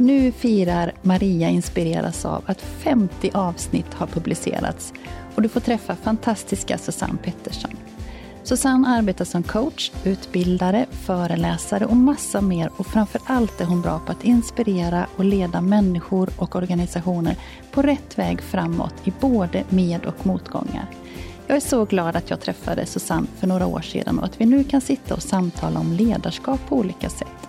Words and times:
Nu 0.00 0.32
firar 0.32 0.92
Maria 1.02 1.48
inspireras 1.48 2.24
av 2.24 2.42
att 2.46 2.60
50 2.60 3.30
avsnitt 3.34 3.94
har 3.94 4.06
publicerats 4.06 4.92
och 5.34 5.42
du 5.42 5.48
får 5.48 5.60
träffa 5.60 5.96
fantastiska 5.96 6.78
Susanne 6.78 7.18
Pettersson. 7.22 7.70
Susanne 8.42 8.88
arbetar 8.88 9.24
som 9.24 9.42
coach, 9.42 9.90
utbildare, 10.04 10.86
föreläsare 10.90 11.86
och 11.86 11.96
massa 11.96 12.40
mer 12.40 12.70
och 12.76 12.86
framför 12.86 13.20
allt 13.24 13.60
är 13.60 13.64
hon 13.64 13.82
bra 13.82 13.98
på 14.06 14.12
att 14.12 14.24
inspirera 14.24 15.06
och 15.16 15.24
leda 15.24 15.60
människor 15.60 16.30
och 16.36 16.56
organisationer 16.56 17.36
på 17.70 17.82
rätt 17.82 18.18
väg 18.18 18.42
framåt 18.42 18.94
i 19.04 19.12
både 19.20 19.64
med 19.68 20.06
och 20.06 20.26
motgångar. 20.26 20.86
Jag 21.46 21.56
är 21.56 21.60
så 21.60 21.84
glad 21.84 22.16
att 22.16 22.30
jag 22.30 22.40
träffade 22.40 22.86
Susanne 22.86 23.26
för 23.38 23.46
några 23.46 23.66
år 23.66 23.80
sedan 23.80 24.18
och 24.18 24.24
att 24.24 24.40
vi 24.40 24.46
nu 24.46 24.64
kan 24.64 24.80
sitta 24.80 25.14
och 25.14 25.22
samtala 25.22 25.80
om 25.80 25.92
ledarskap 25.92 26.60
på 26.68 26.76
olika 26.76 27.08
sätt. 27.08 27.47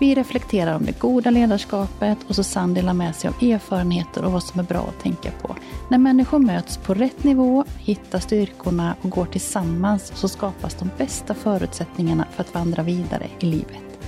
Vi 0.00 0.14
reflekterar 0.14 0.76
om 0.76 0.84
det 0.84 0.98
goda 0.98 1.30
ledarskapet 1.30 2.18
och 2.28 2.34
Susanne 2.34 2.74
delar 2.74 2.94
med 2.94 3.16
sig 3.16 3.28
av 3.28 3.34
erfarenheter 3.42 4.24
och 4.24 4.32
vad 4.32 4.42
som 4.42 4.60
är 4.60 4.64
bra 4.64 4.78
att 4.78 5.00
tänka 5.00 5.30
på. 5.30 5.56
När 5.90 5.98
människor 5.98 6.38
möts 6.38 6.76
på 6.76 6.94
rätt 6.94 7.24
nivå, 7.24 7.64
hittar 7.78 8.18
styrkorna 8.18 8.96
och 9.02 9.10
går 9.10 9.26
tillsammans 9.26 10.12
så 10.14 10.28
skapas 10.28 10.74
de 10.74 10.90
bästa 10.98 11.34
förutsättningarna 11.34 12.26
för 12.32 12.40
att 12.40 12.54
vandra 12.54 12.82
vidare 12.82 13.26
i 13.40 13.46
livet. 13.46 13.98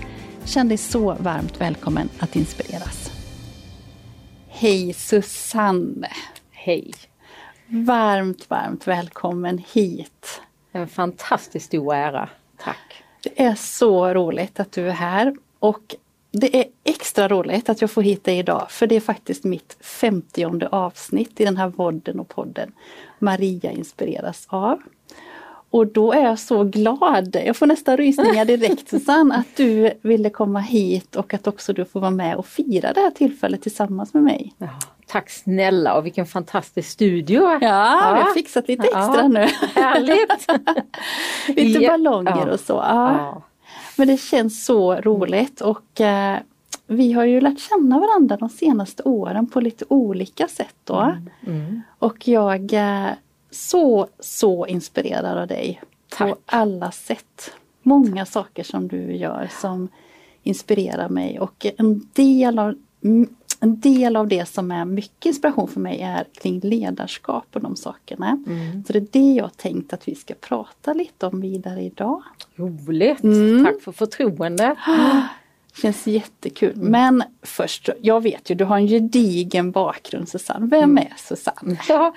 Känn 0.45 0.69
dig 0.69 0.77
så 0.77 1.15
varmt 1.15 1.61
välkommen 1.61 2.09
att 2.19 2.37
inspireras. 2.37 3.13
Hej 4.49 4.93
Susanne! 4.93 6.11
Hej! 6.51 6.93
Varmt, 7.67 8.51
varmt 8.51 8.87
välkommen 8.87 9.65
hit. 9.73 10.43
En 10.73 10.89
fantastiskt 10.89 11.67
stor 11.67 11.95
ära. 11.95 12.29
Tack! 12.59 13.05
Det 13.23 13.43
är 13.43 13.55
så 13.55 14.15
roligt 14.15 14.61
att 14.61 14.73
du 14.73 14.89
är 14.89 14.93
här 14.93 15.35
och 15.61 15.97
det 16.33 16.57
är 16.61 16.65
extra 16.85 17.29
roligt 17.29 17.69
att 17.69 17.81
jag 17.81 17.91
får 17.91 18.03
hit 18.03 18.25
dig 18.25 18.39
idag 18.39 18.67
för 18.71 18.87
det 18.87 18.97
är 18.97 19.01
faktiskt 19.01 19.45
mitt 19.45 19.77
femtionde 19.81 20.69
avsnitt 20.69 21.41
i 21.41 21.45
den 21.45 21.57
här 21.57 21.69
vodden 21.69 22.21
och 22.21 22.29
podden 22.29 22.73
Maria 23.19 23.71
inspireras 23.71 24.47
av. 24.49 24.83
Och 25.73 25.87
då 25.87 26.13
är 26.13 26.23
jag 26.25 26.39
så 26.39 26.65
glad, 26.65 27.37
jag 27.47 27.57
får 27.57 27.67
nästan 27.67 27.97
rysningar 27.97 28.45
direkt 28.45 28.89
Susanne, 28.91 29.35
att 29.35 29.57
du 29.57 29.93
ville 30.03 30.31
komma 30.31 30.61
hit 30.61 31.17
och 31.17 31.35
att 31.35 31.47
också 31.47 31.73
du 31.73 31.85
får 31.85 32.01
vara 32.01 32.11
med 32.11 32.37
och 32.37 32.47
fira 32.47 32.93
det 32.93 33.01
här 33.01 33.11
tillfället 33.11 33.63
tillsammans 33.63 34.15
med 34.15 34.23
mig. 34.23 34.55
Ja, 34.59 34.69
tack 35.07 35.31
snälla 35.31 35.95
och 35.95 36.07
vilken 36.07 36.27
fantastisk 36.27 36.91
studio! 36.91 37.43
Ja, 37.43 37.59
ja. 37.61 38.13
vi 38.15 38.21
har 38.21 38.35
fixat 38.35 38.69
lite 38.69 38.83
extra 38.83 39.17
ja, 39.17 39.29
nu. 39.29 39.49
Härligt! 39.75 40.47
lite 41.57 41.89
ballonger 41.89 42.49
och 42.49 42.61
så. 42.61 42.85
Men 43.97 44.09
det 44.09 44.21
känns 44.21 44.65
så 44.65 44.95
roligt 44.95 45.61
och 45.61 46.01
eh, 46.01 46.39
vi 46.87 47.13
har 47.13 47.25
ju 47.25 47.41
lärt 47.41 47.61
känna 47.61 48.01
varandra 48.01 48.37
de 48.37 48.49
senaste 48.49 49.03
åren 49.03 49.47
på 49.47 49.61
lite 49.61 49.85
olika 49.89 50.49
sätt 50.49 50.75
då. 50.85 51.01
Mm, 51.01 51.29
mm. 51.47 51.81
Och 51.99 52.29
jag 52.29 52.73
är 52.73 53.17
så, 53.51 54.09
så 54.21 54.67
inspirerad 54.67 55.39
av 55.39 55.47
dig 55.47 55.83
Tack. 56.09 56.31
på 56.31 56.37
alla 56.47 56.91
sätt. 56.91 57.53
Många 57.83 58.27
saker 58.27 58.63
som 58.63 58.89
du 58.89 59.17
gör 59.17 59.51
som 59.61 59.89
inspirerar 60.43 61.09
mig 61.09 61.41
och 61.41 61.67
en 61.77 62.09
del 62.13 62.59
av 62.59 62.75
en 63.61 63.81
del 63.81 64.17
av 64.17 64.29
det 64.29 64.49
som 64.49 64.71
är 64.71 64.85
mycket 64.85 65.27
inspiration 65.27 65.69
för 65.69 65.81
mig 65.81 66.01
är 66.01 66.27
kring 66.43 66.61
ledarskap 66.61 67.47
och 67.53 67.61
de 67.61 67.77
sakerna. 67.77 68.43
Mm. 68.47 68.85
Så 68.85 68.93
det 68.93 68.99
är 68.99 69.07
det 69.11 69.33
jag 69.35 69.57
tänkt 69.57 69.93
att 69.93 70.09
vi 70.09 70.15
ska 70.15 70.35
prata 70.35 70.93
lite 70.93 71.27
om 71.27 71.41
vidare 71.41 71.83
idag. 71.83 72.23
Roligt! 72.57 73.23
Mm. 73.23 73.65
Tack 73.65 73.83
för 73.83 73.93
förtroendet! 73.93 74.79
Känns 75.83 76.07
jättekul. 76.07 76.73
Mm. 76.75 76.91
Men 76.91 77.23
först, 77.43 77.89
jag 78.03 78.23
vet 78.23 78.51
ju, 78.51 78.55
du 78.55 78.65
har 78.65 78.77
en 78.77 78.87
gedigen 78.87 79.71
bakgrund 79.71 80.29
Susanne. 80.29 80.67
Vem 80.71 80.83
mm. 80.83 81.07
är 81.07 81.13
Susanne? 81.17 81.77
Ja, 81.89 82.13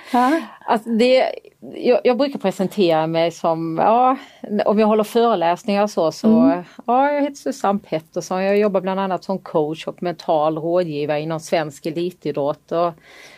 alltså 0.65 0.89
det, 0.89 1.31
jag, 1.75 2.01
jag, 2.03 2.17
brukar 2.17 2.39
presentera 2.39 3.07
mig 3.07 3.31
som, 3.31 3.77
ja, 3.77 4.17
om 4.65 4.79
jag 4.79 4.87
håller 4.87 5.03
föreläsningar 5.03 5.87
så, 5.87 6.11
så 6.11 6.27
mm. 6.27 6.63
ja, 6.85 7.11
jag 7.11 7.21
heter 7.21 7.35
Susanne 7.35 7.79
Pettersson. 7.79 8.43
Jag 8.43 8.57
jobbar 8.57 8.81
bland 8.81 8.99
annat 8.99 9.23
som 9.23 9.39
coach 9.39 9.87
och 9.87 10.03
mental 10.03 10.57
rådgivare 10.57 11.21
inom 11.21 11.39
svensk 11.39 11.85
elitidrott. 11.85 12.71
Och 12.71 12.93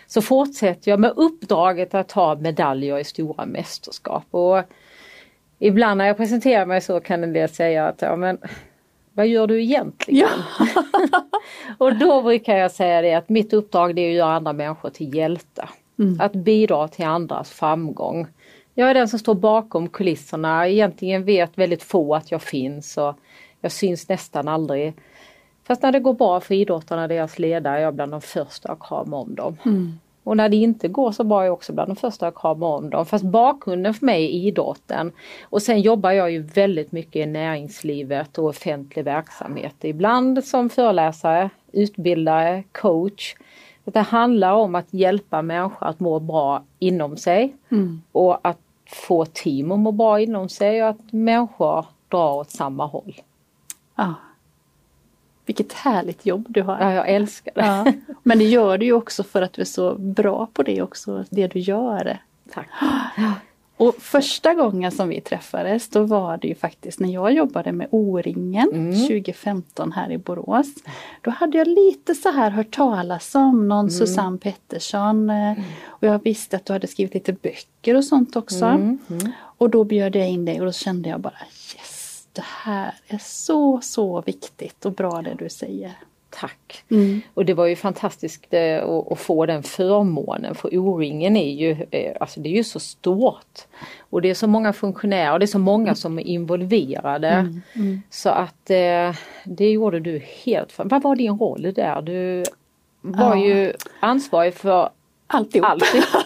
så 0.08 0.22
fortsätter 0.22 0.92
jag 0.92 1.00
med 1.00 1.14
uppdraget 1.16 1.94
att 1.94 2.10
ta 2.10 2.36
medaljer 2.36 3.00
i 3.00 3.04
stora 3.04 3.46
mästerskap. 3.46 4.26
Och 4.32 4.64
ibland 5.60 5.98
när 5.98 6.06
jag 6.06 6.18
presenterar 6.18 6.66
mig 6.66 6.82
så 6.82 7.00
kan 7.00 7.24
en 7.24 7.34
del 7.34 7.50
säga 7.50 7.88
att 7.88 8.02
ja, 8.02 8.16
men 8.16 8.38
vad 9.16 9.28
gör 9.28 9.48
du 9.48 9.64
egentligen? 9.64 10.30
Ja. 10.60 10.66
och 11.78 11.96
då 11.96 12.22
brukar 12.22 12.58
jag 12.58 12.72
säga 12.72 13.02
det 13.02 13.14
att 13.14 13.30
mitt 13.30 13.54
uppdrag 13.54 14.00
är 14.00 14.10
att 14.10 14.16
göra 14.16 14.34
andra 14.34 14.54
människor 14.54 14.90
till 14.90 15.16
hjältar. 15.16 15.70
Mm. 16.00 16.22
Att 16.22 16.34
bidra 16.34 16.88
till 16.88 17.06
andras 17.06 17.52
framgång. 17.52 18.28
Jag 18.74 18.90
är 18.90 18.94
den 18.94 19.08
som 19.08 19.20
står 19.20 19.36
bakom 19.36 19.90
kulisserna, 19.90 20.68
egentligen 20.68 21.24
vet 21.24 21.58
väldigt 21.58 21.84
få 21.84 22.16
att 22.16 22.32
jag 22.32 22.42
finns 22.42 22.98
och 22.98 23.16
jag 23.62 23.72
syns 23.72 24.10
nästan 24.10 24.48
aldrig. 24.48 24.94
Fast 25.64 25.82
när 25.82 25.92
det 25.92 26.00
går 26.00 26.14
bra 26.14 26.40
för 26.40 26.56
idrottarna, 26.56 27.08
deras 27.08 27.40
ledare, 27.40 27.78
är 27.78 27.82
jag 27.82 27.96
bland 27.96 28.12
de 28.12 28.22
första 28.22 28.72
att 28.72 28.80
krama 28.80 29.18
om 29.18 29.36
dem. 29.36 29.58
Mm. 29.66 30.00
Och 30.26 30.38
när 30.38 30.50
det 30.50 30.56
inte 30.56 30.88
går 30.88 31.12
så 31.12 31.24
var 31.24 31.44
jag 31.44 31.54
också 31.54 31.74
bland 31.74 31.90
de 31.90 31.96
första 31.96 32.28
att 32.28 32.36
krama 32.36 32.68
om 32.68 32.90
dem. 32.90 33.06
Fast 33.06 33.26
bakgrunden 33.26 33.94
för 33.94 34.06
mig 34.06 34.26
är 34.26 34.30
idrotten. 34.30 35.12
Och 35.44 35.62
sen 35.62 35.82
jobbar 35.82 36.12
jag 36.12 36.32
ju 36.32 36.42
väldigt 36.42 36.92
mycket 36.92 37.16
i 37.16 37.26
näringslivet 37.26 38.38
och 38.38 38.46
offentlig 38.46 39.06
verksamhet. 39.06 39.76
Ibland 39.82 40.44
som 40.44 40.70
föreläsare, 40.70 41.50
utbildare, 41.72 42.64
coach. 42.72 43.36
Det 43.84 44.00
handlar 44.00 44.54
om 44.54 44.76
att 44.76 44.94
hjälpa 44.94 45.42
människor 45.42 45.88
att 45.88 46.00
må 46.00 46.20
bra 46.20 46.64
inom 46.80 47.18
sig 47.18 47.56
mm. 47.72 48.02
och 48.12 48.40
att 48.42 48.60
få 48.88 49.26
team 49.26 49.72
att 49.72 49.80
må 49.80 49.92
bra 49.92 50.20
inom 50.20 50.50
sig 50.50 50.84
och 50.84 50.90
att 50.90 51.14
människor 51.14 51.86
drar 52.10 52.34
åt 52.34 52.52
samma 52.52 52.86
håll. 52.86 53.16
Ah. 53.96 54.14
Vilket 55.46 55.74
härligt 55.74 56.26
jobb 56.26 56.46
du 56.50 56.62
har. 56.62 56.80
Ja, 56.80 56.94
jag 56.94 57.10
älskar 57.10 57.52
det. 57.56 57.62
Ja. 57.62 57.94
Men 58.24 58.38
det 58.38 58.46
gör 58.46 58.78
du 58.78 58.86
ju 58.86 58.94
också 58.94 59.24
för 59.24 59.42
att 59.42 59.54
du 59.54 59.62
är 59.62 59.66
så 59.66 59.96
bra 59.96 60.48
på 60.54 60.64
det 60.64 60.82
också, 60.82 61.26
det 61.30 61.48
du 61.48 61.60
gör. 61.60 62.18
Tack. 62.54 62.68
Och 63.78 63.96
första 64.00 64.54
gången 64.54 64.92
som 64.92 65.10
vi 65.10 65.22
träffades 65.22 65.90
då 65.90 66.04
var 66.04 66.38
det 66.38 66.48
ju 66.48 66.56
faktiskt 66.56 67.00
när 67.00 67.10
jag 67.10 67.34
jobbade 67.34 67.72
med 67.72 67.88
O-ringen 67.92 68.70
mm. 68.74 69.08
2015 69.08 69.92
här 69.92 70.12
i 70.12 70.18
Borås. 70.18 70.68
Då 71.22 71.32
hade 71.32 71.58
jag 71.58 71.68
lite 71.68 72.16
så 72.16 72.32
här 72.32 72.50
hört 72.50 72.76
talas 72.76 73.36
om 73.36 73.68
någon 73.68 73.80
mm. 73.80 73.90
Susanne 73.90 74.38
Pettersson 74.38 75.30
eh, 75.30 75.36
mm. 75.36 75.64
och 75.88 76.08
jag 76.08 76.24
visste 76.24 76.56
att 76.56 76.66
du 76.66 76.74
hade 76.74 76.88
skrivit 76.88 77.14
lite 77.14 77.34
böcker 77.34 77.96
och 77.96 78.06
sånt 78.06 78.36
också. 78.36 78.66
Mm. 78.66 78.98
mm. 79.10 79.32
Och 79.58 79.70
då 79.70 79.84
bjöd 79.84 80.16
jag 80.16 80.30
in 80.30 80.46
dig 80.46 80.60
och 80.60 80.66
då 80.66 80.72
kände 80.72 81.10
jag 81.10 81.20
bara 81.20 81.40
yes, 81.76 81.95
det 82.36 82.46
här 82.46 82.94
är 83.08 83.18
så 83.18 83.80
så 83.82 84.22
viktigt 84.22 84.86
och 84.86 84.92
bra 84.92 85.22
det 85.22 85.36
du 85.40 85.50
säger. 85.50 85.92
Tack! 86.30 86.84
Mm. 86.92 87.22
Och 87.34 87.46
det 87.46 87.54
var 87.54 87.66
ju 87.66 87.76
fantastiskt 87.76 88.54
eh, 88.54 88.90
att, 89.12 89.20
få 89.20 89.46
den 89.46 89.64
förmånen 89.64 90.56
för 90.56 90.78
O-ringen 90.78 91.38
är 91.38 91.52
ju, 91.52 91.86
eh, 91.92 92.16
alltså 92.20 92.40
det 92.40 92.50
är 92.50 92.54
ju 92.54 92.64
så 92.64 92.80
stort. 92.80 93.62
Och 94.10 94.22
det 94.22 94.30
är 94.30 94.34
så 94.34 94.48
många 94.48 94.74
funktionärer 94.74 95.34
och 95.34 95.40
det 95.40 95.46
är 95.46 95.48
så 95.48 95.60
många 95.60 95.84
mm. 95.84 95.96
som 95.96 96.20
är 96.20 96.24
involverade. 96.24 97.28
Mm. 97.28 97.62
Mm. 97.76 98.02
Så 98.10 98.30
att 98.30 98.70
eh, 98.70 99.16
det 99.44 99.72
gjorde 99.72 100.00
du 100.00 100.22
helt 100.44 100.74
Vad 100.78 101.04
var 101.04 101.16
din 101.16 101.38
roll 101.38 101.74
där? 101.76 102.02
Du 102.02 102.44
var 103.02 103.36
ja. 103.36 103.46
ju 103.46 103.74
ansvarig 104.00 104.54
för 104.54 104.90
alltihop. 105.28 105.70
alltihop. 105.70 106.06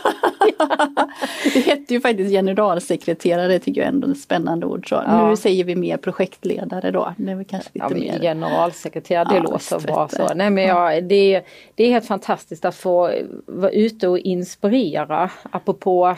det 1.53 1.59
hette 1.59 1.93
ju 1.93 2.01
faktiskt 2.01 2.31
generalsekreterare, 2.31 3.59
tycker 3.59 3.81
jag 3.81 3.87
ändå 3.87 4.07
är 4.07 4.11
ett 4.11 4.19
spännande 4.19 4.65
ord. 4.65 4.89
Så. 4.89 4.95
Ja. 4.95 5.29
Nu 5.29 5.35
säger 5.35 5.63
vi 5.63 5.75
mer 5.75 5.97
projektledare 5.97 6.91
då. 6.91 7.13
Det 7.17 7.31
är 7.31 7.43
kanske 7.43 7.69
lite 7.73 7.85
ja, 7.89 7.95
mer... 7.95 8.19
Generalsekreterare, 8.19 9.29
det 9.29 9.35
ja, 9.35 9.41
låter 9.41 9.79
bra. 9.79 10.07
Så. 10.07 10.33
Nej, 10.35 10.49
men 10.49 10.63
ja, 10.63 11.01
det, 11.01 11.41
det 11.75 11.83
är 11.83 11.89
helt 11.89 12.07
fantastiskt 12.07 12.65
att 12.65 12.75
få 12.75 13.11
vara 13.45 13.71
ute 13.71 14.07
och 14.07 14.19
inspirera, 14.19 15.31
apropå 15.51 16.15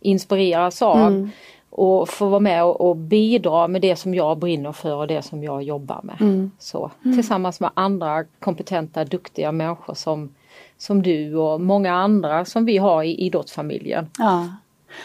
inspireras 0.00 0.82
av. 0.82 1.06
Mm 1.06 1.30
och 1.70 2.08
få 2.08 2.28
vara 2.28 2.40
med 2.40 2.64
och, 2.64 2.88
och, 2.88 2.96
bidra 2.96 3.68
med 3.68 3.82
det 3.82 3.96
som 3.96 4.14
jag 4.14 4.38
brinner 4.38 4.72
för 4.72 4.94
och 4.94 5.06
det 5.06 5.22
som 5.22 5.44
jag 5.44 5.62
jobbar 5.62 6.00
med. 6.02 6.16
Mm. 6.20 6.50
Så, 6.58 6.90
mm. 7.04 7.16
Tillsammans 7.16 7.60
med 7.60 7.70
andra 7.74 8.24
kompetenta, 8.40 9.04
duktiga 9.04 9.52
människor 9.52 9.94
som, 9.94 10.34
som 10.80 11.02
du 11.02 11.36
och 11.36 11.60
många 11.60 11.92
andra 11.92 12.44
som 12.44 12.64
vi 12.64 12.78
har 12.78 13.02
i 13.02 13.14
idrottsfamiljen. 13.14 14.06
Ja. 14.18 14.48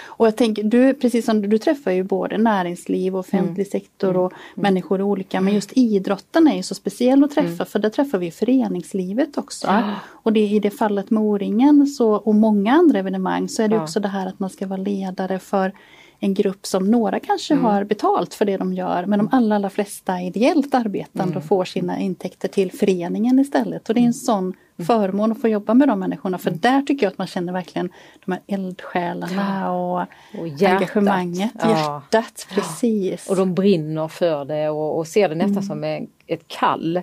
Och 0.04 0.28
jag 0.28 0.36
tänker, 0.36 0.64
du, 0.64 0.94
precis 0.94 1.26
som 1.26 1.42
du, 1.42 1.48
du 1.48 1.58
träffar 1.58 1.92
ju 1.92 2.04
både 2.04 2.38
näringsliv 2.38 3.16
och 3.16 3.20
offentlig 3.20 3.68
mm. 3.68 3.72
sektor 3.72 4.18
och 4.18 4.32
mm. 4.32 4.40
människor 4.56 5.02
olika 5.02 5.42
men 5.42 5.54
just 5.54 5.72
idrotten 5.76 6.48
är 6.48 6.56
ju 6.56 6.64
så 6.64 6.76
speciell 6.76 7.24
att 7.24 7.32
träffa 7.32 7.48
mm. 7.48 7.66
för 7.66 7.80
där 7.80 7.90
träffar 7.90 8.18
vi 8.18 8.32
föreningslivet 8.32 9.38
också. 9.38 9.68
Ja. 9.68 9.84
Och 10.08 10.34
det 10.34 10.40
i 10.40 10.60
det 10.60 10.72
fallet 10.72 11.10
med 11.10 11.24
O-ringen 11.24 11.88
så, 11.88 12.14
och 12.14 12.36
många 12.36 12.74
andra 12.74 13.00
evenemang 13.00 13.50
så 13.50 13.64
är 13.64 13.68
det 13.68 13.76
ja. 13.76 13.84
också 13.84 14.00
det 14.00 14.08
här 14.08 14.28
att 14.28 14.40
man 14.40 14.50
ska 14.50 14.68
vara 14.68 14.82
ledare 14.82 15.40
för 15.40 15.72
en 16.20 16.34
grupp 16.34 16.66
som 16.66 16.92
några 16.92 17.20
kanske 17.20 17.54
mm. 17.54 17.66
har 17.66 17.84
betalt 17.84 18.34
för 18.34 18.46
det 18.46 18.58
de 18.58 18.74
gör 18.74 19.06
men 19.06 19.20
de 19.20 19.30
allra, 19.32 19.56
allra 19.56 19.70
flesta 19.70 20.22
ideellt 20.22 20.74
arbetande 20.74 21.32
mm. 21.32 21.38
och 21.38 21.46
får 21.46 21.66
sina 21.66 22.00
intäkter 22.00 22.48
till 22.48 22.72
föreningen 22.72 23.40
istället. 23.40 23.90
Och 23.90 23.96
det 23.96 24.00
är 24.00 24.02
en 24.02 24.06
mm. 24.06 24.14
sån 24.14 24.44
mm. 24.44 24.86
förmån 24.88 25.32
att 25.32 25.42
få 25.42 25.48
jobba 25.48 25.74
med 25.74 25.88
de 25.88 26.00
människorna 26.00 26.38
för 26.38 26.50
mm. 26.50 26.60
där 26.60 26.82
tycker 26.82 27.06
jag 27.06 27.12
att 27.12 27.18
man 27.18 27.28
känner 27.28 27.54
verkligen 27.54 27.90
de 28.26 28.32
här 28.32 28.42
eldsjälarna 28.48 29.74
och, 29.74 30.02
och 30.40 30.48
hjärtat. 30.48 30.82
engagemanget, 30.82 31.52
ja. 31.62 31.70
hjärtat. 31.70 32.48
Precis. 32.50 33.30
Och 33.30 33.36
de 33.36 33.54
brinner 33.54 34.08
för 34.08 34.46
det 34.46 34.70
och, 34.70 34.98
och 34.98 35.08
ser 35.08 35.30
det 35.30 35.36
nästan 35.36 35.64
som 35.64 35.84
en, 35.84 36.08
ett 36.28 36.48
kall. 36.48 37.02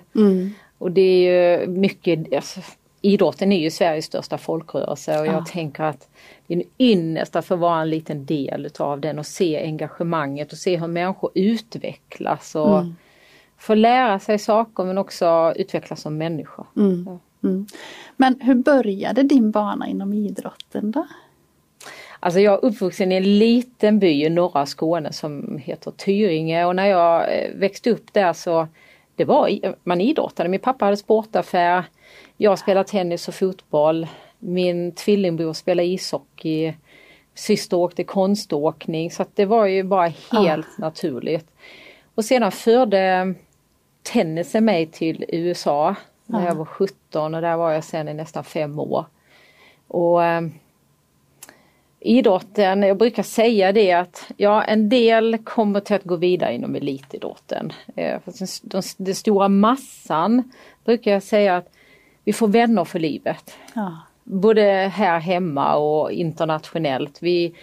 Och 0.79 0.93
det 0.93 1.01
är 1.01 1.61
ju 1.61 1.67
mycket, 1.67 2.35
alltså, 2.35 2.61
idrotten 3.03 3.53
är 3.53 3.61
ju 3.61 3.71
Sveriges 3.71 4.05
största 4.05 4.39
folkrörelse 4.39 5.21
och 5.21 5.27
jag 5.27 5.35
ja. 5.35 5.45
tänker 5.49 5.83
att 5.83 6.09
innersta 6.77 7.43
för 7.43 7.55
att 7.55 7.61
vara 7.61 7.83
en 7.83 7.91
liten 7.91 8.27
del 8.27 8.67
utav 8.67 9.01
den 9.01 9.19
och 9.19 9.27
se 9.27 9.63
engagemanget 9.63 10.53
och 10.53 10.59
se 10.59 10.77
hur 10.77 10.87
människor 10.87 11.31
utvecklas 11.35 12.55
och 12.55 12.79
mm. 12.79 12.97
få 13.59 13.75
lära 13.75 14.19
sig 14.19 14.39
saker 14.39 14.85
men 14.85 14.99
också 14.99 15.53
utvecklas 15.57 16.01
som 16.01 16.19
människor. 16.19 16.67
Mm. 16.77 17.05
Ja. 17.07 17.19
Mm. 17.49 17.67
Men 18.17 18.41
hur 18.41 18.55
började 18.55 19.23
din 19.23 19.51
bana 19.51 19.89
inom 19.89 20.13
idrotten 20.13 20.91
då? 20.91 21.07
Alltså 22.21 22.41
jag 22.41 22.55
är 22.55 22.65
uppvuxen 22.65 23.13
i 23.13 23.15
en 23.15 23.39
liten 23.39 23.99
by 23.99 24.25
i 24.25 24.31
norra 24.31 24.67
Skåne 24.67 25.13
som 25.13 25.59
heter 25.59 25.91
Tyringe 25.91 26.65
och 26.65 26.77
när 26.77 26.87
jag 26.87 27.23
eh, 27.23 27.55
växte 27.55 27.91
upp 27.91 28.13
där 28.13 28.33
så 28.33 28.69
det 29.17 29.25
var, 29.25 29.75
man 29.83 30.01
idrottade. 30.01 30.49
Min 30.49 30.61
pappa 30.61 30.85
hade 30.85 30.97
sportaffär. 30.97 31.85
Jag 32.37 32.59
spelade 32.59 32.89
tennis 32.89 33.29
och 33.29 33.35
fotboll. 33.35 34.07
Min 34.45 34.93
tvillingbror 34.93 35.53
spelade 35.53 35.89
ishockey. 35.89 36.75
Syster 37.35 37.77
åkte 37.77 38.05
konståkning 38.05 39.11
så 39.11 39.23
att 39.23 39.37
det 39.37 39.45
var 39.45 39.67
ju 39.67 39.83
bara 39.83 40.07
helt 40.07 40.67
ah. 40.67 40.81
naturligt. 40.81 41.47
Och 42.15 42.25
sedan 42.25 42.53
förde 42.53 43.35
tennisen 44.03 44.65
mig 44.65 44.87
till 44.87 45.25
USA 45.29 45.95
när 46.27 46.43
ah. 46.43 46.47
jag 46.47 46.55
var 46.55 46.65
17 46.65 47.35
och 47.35 47.43
där 47.43 47.57
var 47.57 47.73
jag 47.73 47.85
sen 47.85 48.09
i 48.09 48.15
nästan 48.15 48.45
fem 48.45 48.79
år. 48.79 49.05
Och 49.89 50.25
eh, 50.25 50.43
Idrotten, 52.05 52.83
jag 52.83 52.97
brukar 52.97 53.23
säga 53.23 53.73
det 53.73 53.93
att 53.93 54.27
ja 54.37 54.65
en 54.65 54.89
del 54.89 55.39
kommer 55.39 55.81
till 55.81 55.97
att 55.97 56.05
gå 56.05 56.17
vidare 56.17 56.55
inom 56.55 56.75
elitidrotten. 56.75 57.73
Eh, 57.97 58.21
den, 58.63 58.83
den 58.97 59.15
stora 59.15 59.49
massan 59.49 60.53
brukar 60.85 61.11
jag 61.11 61.23
säga 61.23 61.57
att 61.57 61.69
vi 62.25 62.33
får 62.33 62.49
vänner 62.49 62.85
för 62.85 62.99
livet. 62.99 63.57
Ja. 63.75 63.99
Både 64.25 64.63
här 64.95 65.21
hemma 65.21 65.77
och 65.77 66.13
internationellt. 66.13 67.19
Vi 67.23 67.55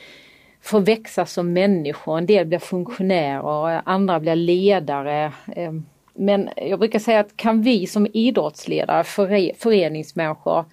får 0.62 0.80
växa 0.80 1.26
som 1.26 1.54
människor. 1.54 2.18
En 2.18 2.26
del 2.26 2.46
blir 2.46 2.60
funktionärer, 2.60 3.82
andra 3.86 4.20
blir 4.20 4.36
ledare. 4.36 5.34
Ehm, 5.56 5.86
men 6.14 6.50
jag 6.56 6.80
brukar 6.80 7.00
säga 7.00 7.20
att 7.20 7.38
kan 7.38 7.62
vi 7.62 7.88
som 7.88 8.08
idrottsledare, 8.14 9.04
föreningsmänniskor 9.58 10.66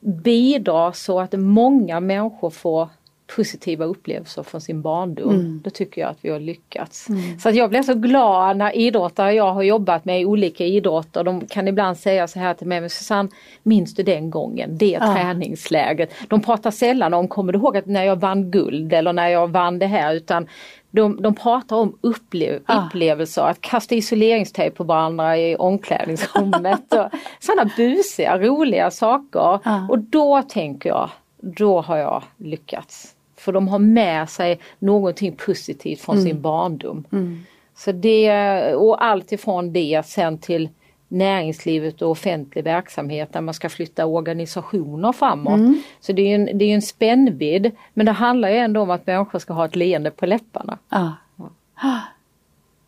bidra 0.00 0.92
så 0.92 1.20
att 1.20 1.32
många 1.32 2.00
människor 2.00 2.50
får 2.50 2.88
positiva 3.36 3.84
upplevelser 3.84 4.42
från 4.42 4.60
sin 4.60 4.82
barndom. 4.82 5.30
Mm. 5.30 5.60
Då 5.64 5.70
tycker 5.70 6.00
jag 6.00 6.10
att 6.10 6.18
vi 6.20 6.30
har 6.30 6.40
lyckats. 6.40 7.08
Mm. 7.08 7.38
Så 7.38 7.48
att 7.48 7.54
jag 7.54 7.70
blir 7.70 7.82
så 7.82 7.94
glad 7.94 8.56
när 8.56 8.76
idrottare 8.76 9.32
jag 9.32 9.52
har 9.52 9.62
jobbat 9.62 10.04
med 10.04 10.20
i 10.20 10.24
olika 10.24 10.64
idrotter, 10.64 11.24
de 11.24 11.46
kan 11.46 11.68
ibland 11.68 11.98
säga 11.98 12.28
så 12.28 12.38
här 12.38 12.54
till 12.54 12.66
mig, 12.66 12.80
men 12.80 12.90
Susanne, 12.90 13.28
minns 13.62 13.94
du 13.94 14.02
den 14.02 14.30
gången, 14.30 14.78
det 14.78 14.98
ja. 15.00 15.14
träningsläget? 15.14 16.10
De 16.28 16.42
pratar 16.42 16.70
sällan 16.70 17.14
om, 17.14 17.28
kommer 17.28 17.52
du 17.52 17.58
ihåg 17.58 17.76
att 17.76 17.86
när 17.86 18.04
jag 18.04 18.16
vann 18.16 18.50
guld 18.50 18.92
eller 18.92 19.12
när 19.12 19.28
jag 19.28 19.48
vann 19.48 19.78
det 19.78 19.86
här, 19.86 20.14
utan 20.14 20.46
de, 20.90 21.22
de 21.22 21.34
pratar 21.34 21.76
om 21.76 21.98
upplev 22.00 22.62
ah. 22.66 22.86
upplevelser, 22.86 23.42
att 23.42 23.60
kasta 23.60 23.94
isoleringstejp 23.94 24.76
på 24.76 24.84
varandra 24.84 25.38
i 25.38 25.56
omklädningsrummet. 25.56 26.94
och 26.94 27.08
sådana 27.40 27.70
busiga, 27.76 28.38
roliga 28.38 28.90
saker. 28.90 29.60
Ah. 29.64 29.88
Och 29.88 29.98
då 29.98 30.42
tänker 30.42 30.88
jag, 30.88 31.10
då 31.42 31.80
har 31.80 31.96
jag 31.96 32.22
lyckats. 32.36 33.14
För 33.38 33.52
de 33.52 33.68
har 33.68 33.78
med 33.78 34.30
sig 34.30 34.60
någonting 34.78 35.36
positivt 35.36 36.00
från 36.00 36.16
mm. 36.16 36.28
sin 36.28 36.42
barndom. 36.42 37.04
Mm. 37.12 37.40
Så 37.74 37.92
det, 37.92 38.74
och 38.74 39.04
allt 39.04 39.32
ifrån 39.32 39.72
det 39.72 40.02
sen 40.06 40.38
till 40.38 40.68
näringslivet 41.08 42.02
och 42.02 42.10
offentlig 42.10 42.64
verksamhet 42.64 43.32
där 43.32 43.40
man 43.40 43.54
ska 43.54 43.68
flytta 43.68 44.06
organisationer 44.06 45.12
framåt. 45.12 45.58
Mm. 45.58 45.82
Så 46.00 46.12
det 46.12 46.22
är 46.22 46.34
en, 46.34 46.58
det 46.58 46.64
är 46.64 46.74
en 46.74 46.82
spännvidd 46.82 47.70
men 47.94 48.06
det 48.06 48.12
handlar 48.12 48.48
ju 48.48 48.56
ändå 48.56 48.80
om 48.80 48.90
att 48.90 49.06
människor 49.06 49.38
ska 49.38 49.52
ha 49.52 49.64
ett 49.64 49.76
leende 49.76 50.10
på 50.10 50.26
läpparna. 50.26 50.78
Ah. 50.88 51.10
Ja. 51.82 52.00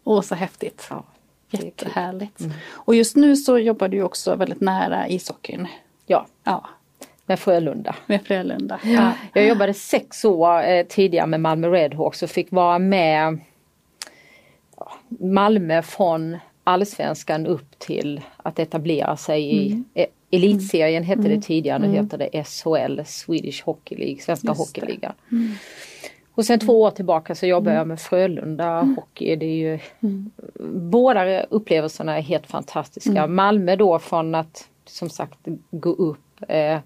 Åh 0.04 0.20
så 0.20 0.34
häftigt! 0.34 0.86
Ja, 0.90 1.04
Jättehärligt! 1.50 2.40
Mm. 2.40 2.52
Och 2.70 2.94
just 2.94 3.16
nu 3.16 3.36
så 3.36 3.58
jobbar 3.58 3.88
du 3.88 4.02
också 4.02 4.36
väldigt 4.36 4.60
nära 4.60 5.08
ishockeyn. 5.08 5.68
Ja. 6.06 6.26
ja. 6.44 6.68
Med 7.30 7.38
Frölunda. 7.38 7.96
Med 8.06 8.20
Frölunda. 8.26 8.80
Ja. 8.84 9.12
Jag 9.34 9.48
jobbade 9.48 9.74
sex 9.74 10.24
år 10.24 10.62
eh, 10.62 10.86
tidigare 10.86 11.26
med 11.26 11.40
Malmö 11.40 11.68
Redhawks 11.68 12.22
och 12.22 12.30
fick 12.30 12.52
vara 12.52 12.78
med 12.78 13.38
Malmö 15.08 15.82
från 15.82 16.36
allsvenskan 16.64 17.46
upp 17.46 17.78
till 17.78 18.20
att 18.36 18.58
etablera 18.58 19.16
sig 19.16 19.42
i 19.42 19.72
mm. 19.72 19.84
E- 19.94 20.06
elitserien 20.30 21.02
hette 21.02 21.20
mm. 21.20 21.36
det 21.36 21.46
tidigare, 21.46 21.78
nu 21.78 21.86
mm. 21.86 22.04
heter 22.04 22.18
det 22.18 22.44
SHL, 22.44 23.00
Swedish 23.04 23.64
Hockey 23.64 23.96
League, 23.96 24.20
Svenska 24.20 24.52
Hockeyligan. 24.52 25.12
Mm. 25.32 25.52
Och 26.32 26.44
sen 26.44 26.58
två 26.58 26.82
år 26.82 26.90
tillbaka 26.90 27.34
så 27.34 27.46
jobbar 27.46 27.72
jag 27.72 27.78
mm. 27.78 27.88
med 27.88 28.00
Frölunda 28.00 28.78
mm. 28.78 28.96
Hockey. 28.96 29.36
Det 29.36 29.46
är 29.46 29.56
ju, 29.56 29.78
Båda 30.90 31.42
upplevelserna 31.42 32.16
är 32.16 32.22
helt 32.22 32.46
fantastiska. 32.46 33.26
Malmö 33.26 33.76
då 33.76 33.98
från 33.98 34.34
att 34.34 34.68
som 34.86 35.10
sagt 35.10 35.38
gå 35.70 35.90
upp 35.90 36.18
eh, 36.48 36.78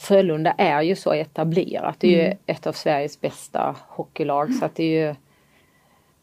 Frölunda 0.00 0.54
är 0.58 0.82
ju 0.82 0.96
så 0.96 1.12
etablerat. 1.12 1.96
Det 1.98 2.20
är 2.20 2.28
ju 2.28 2.36
ett 2.46 2.66
av 2.66 2.72
Sveriges 2.72 3.20
bästa 3.20 3.76
hockeylag 3.88 4.54
så 4.54 4.64
att 4.64 4.74
det 4.74 4.84
är 4.84 5.08
ju 5.08 5.14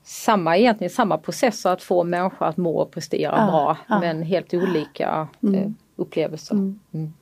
samma, 0.03 0.57
egentligen 0.57 0.91
samma 0.91 1.17
processer 1.17 1.69
att 1.69 1.83
få 1.83 2.03
människor 2.03 2.45
att 2.45 2.57
må 2.57 2.77
och 2.77 2.91
prestera 2.91 3.35
ja, 3.37 3.51
bra 3.51 3.77
ja. 3.87 3.99
men 3.99 4.23
helt 4.23 4.53
olika 4.53 5.27
mm. 5.43 5.55
eh, 5.55 5.69
upplevelser. 5.95 6.55
Mm. 6.55 7.13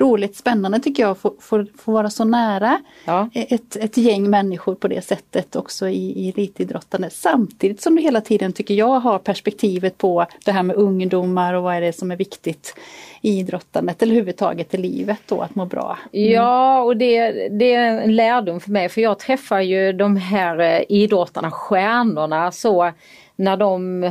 Roligt, 0.00 0.36
spännande 0.36 0.80
tycker 0.80 1.02
jag 1.02 1.10
att 1.10 1.18
få, 1.18 1.34
få, 1.40 1.66
få 1.78 1.92
vara 1.92 2.10
så 2.10 2.24
nära 2.24 2.82
ja. 3.04 3.28
ett, 3.34 3.76
ett 3.76 3.96
gäng 3.96 4.30
människor 4.30 4.74
på 4.74 4.88
det 4.88 5.04
sättet 5.04 5.56
också 5.56 5.88
i, 5.88 6.12
i 6.12 6.28
elitidrottande. 6.28 7.10
Samtidigt 7.10 7.80
som 7.80 7.96
du 7.96 8.02
hela 8.02 8.20
tiden 8.20 8.52
tycker 8.52 8.74
jag 8.74 9.00
har 9.00 9.18
perspektivet 9.18 9.98
på 9.98 10.26
det 10.44 10.52
här 10.52 10.62
med 10.62 10.76
ungdomar 10.76 11.54
och 11.54 11.62
vad 11.62 11.74
är 11.74 11.80
det 11.80 11.92
som 11.92 12.10
är 12.10 12.16
viktigt 12.16 12.74
i 13.20 13.38
idrottandet 13.38 14.02
eller 14.02 14.12
överhuvudtaget 14.12 14.74
i 14.74 14.76
livet 14.76 15.20
då 15.26 15.40
att 15.40 15.54
må 15.54 15.64
bra. 15.66 15.98
Mm. 16.12 16.32
Ja 16.32 16.82
och 16.82 16.96
det, 16.96 17.48
det 17.48 17.74
är 17.74 18.00
en 18.00 18.16
lärdom 18.16 18.60
för 18.60 18.70
mig 18.70 18.88
för 18.88 19.00
jag 19.00 19.18
träffar 19.18 19.60
ju 19.60 19.92
de 19.92 20.16
här 20.16 20.58
eh, 20.58 20.82
idrottarna, 20.88 21.50
stjärnorna 21.50 22.52
så 22.52 22.92
när 23.36 23.56
de 23.56 24.10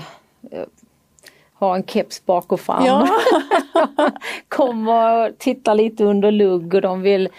eh, 1.61 1.67
har 1.67 1.75
en 1.75 1.83
keps 1.83 2.25
bak 2.25 2.51
och 2.51 2.59
fram. 2.59 2.85
Ja. 2.85 3.07
Kommer 4.47 5.27
och 5.27 5.37
tittar 5.37 5.75
lite 5.75 6.03
under 6.03 6.31
lugg 6.31 6.73
och 6.73 6.81
de 6.81 7.01
vill 7.01 7.29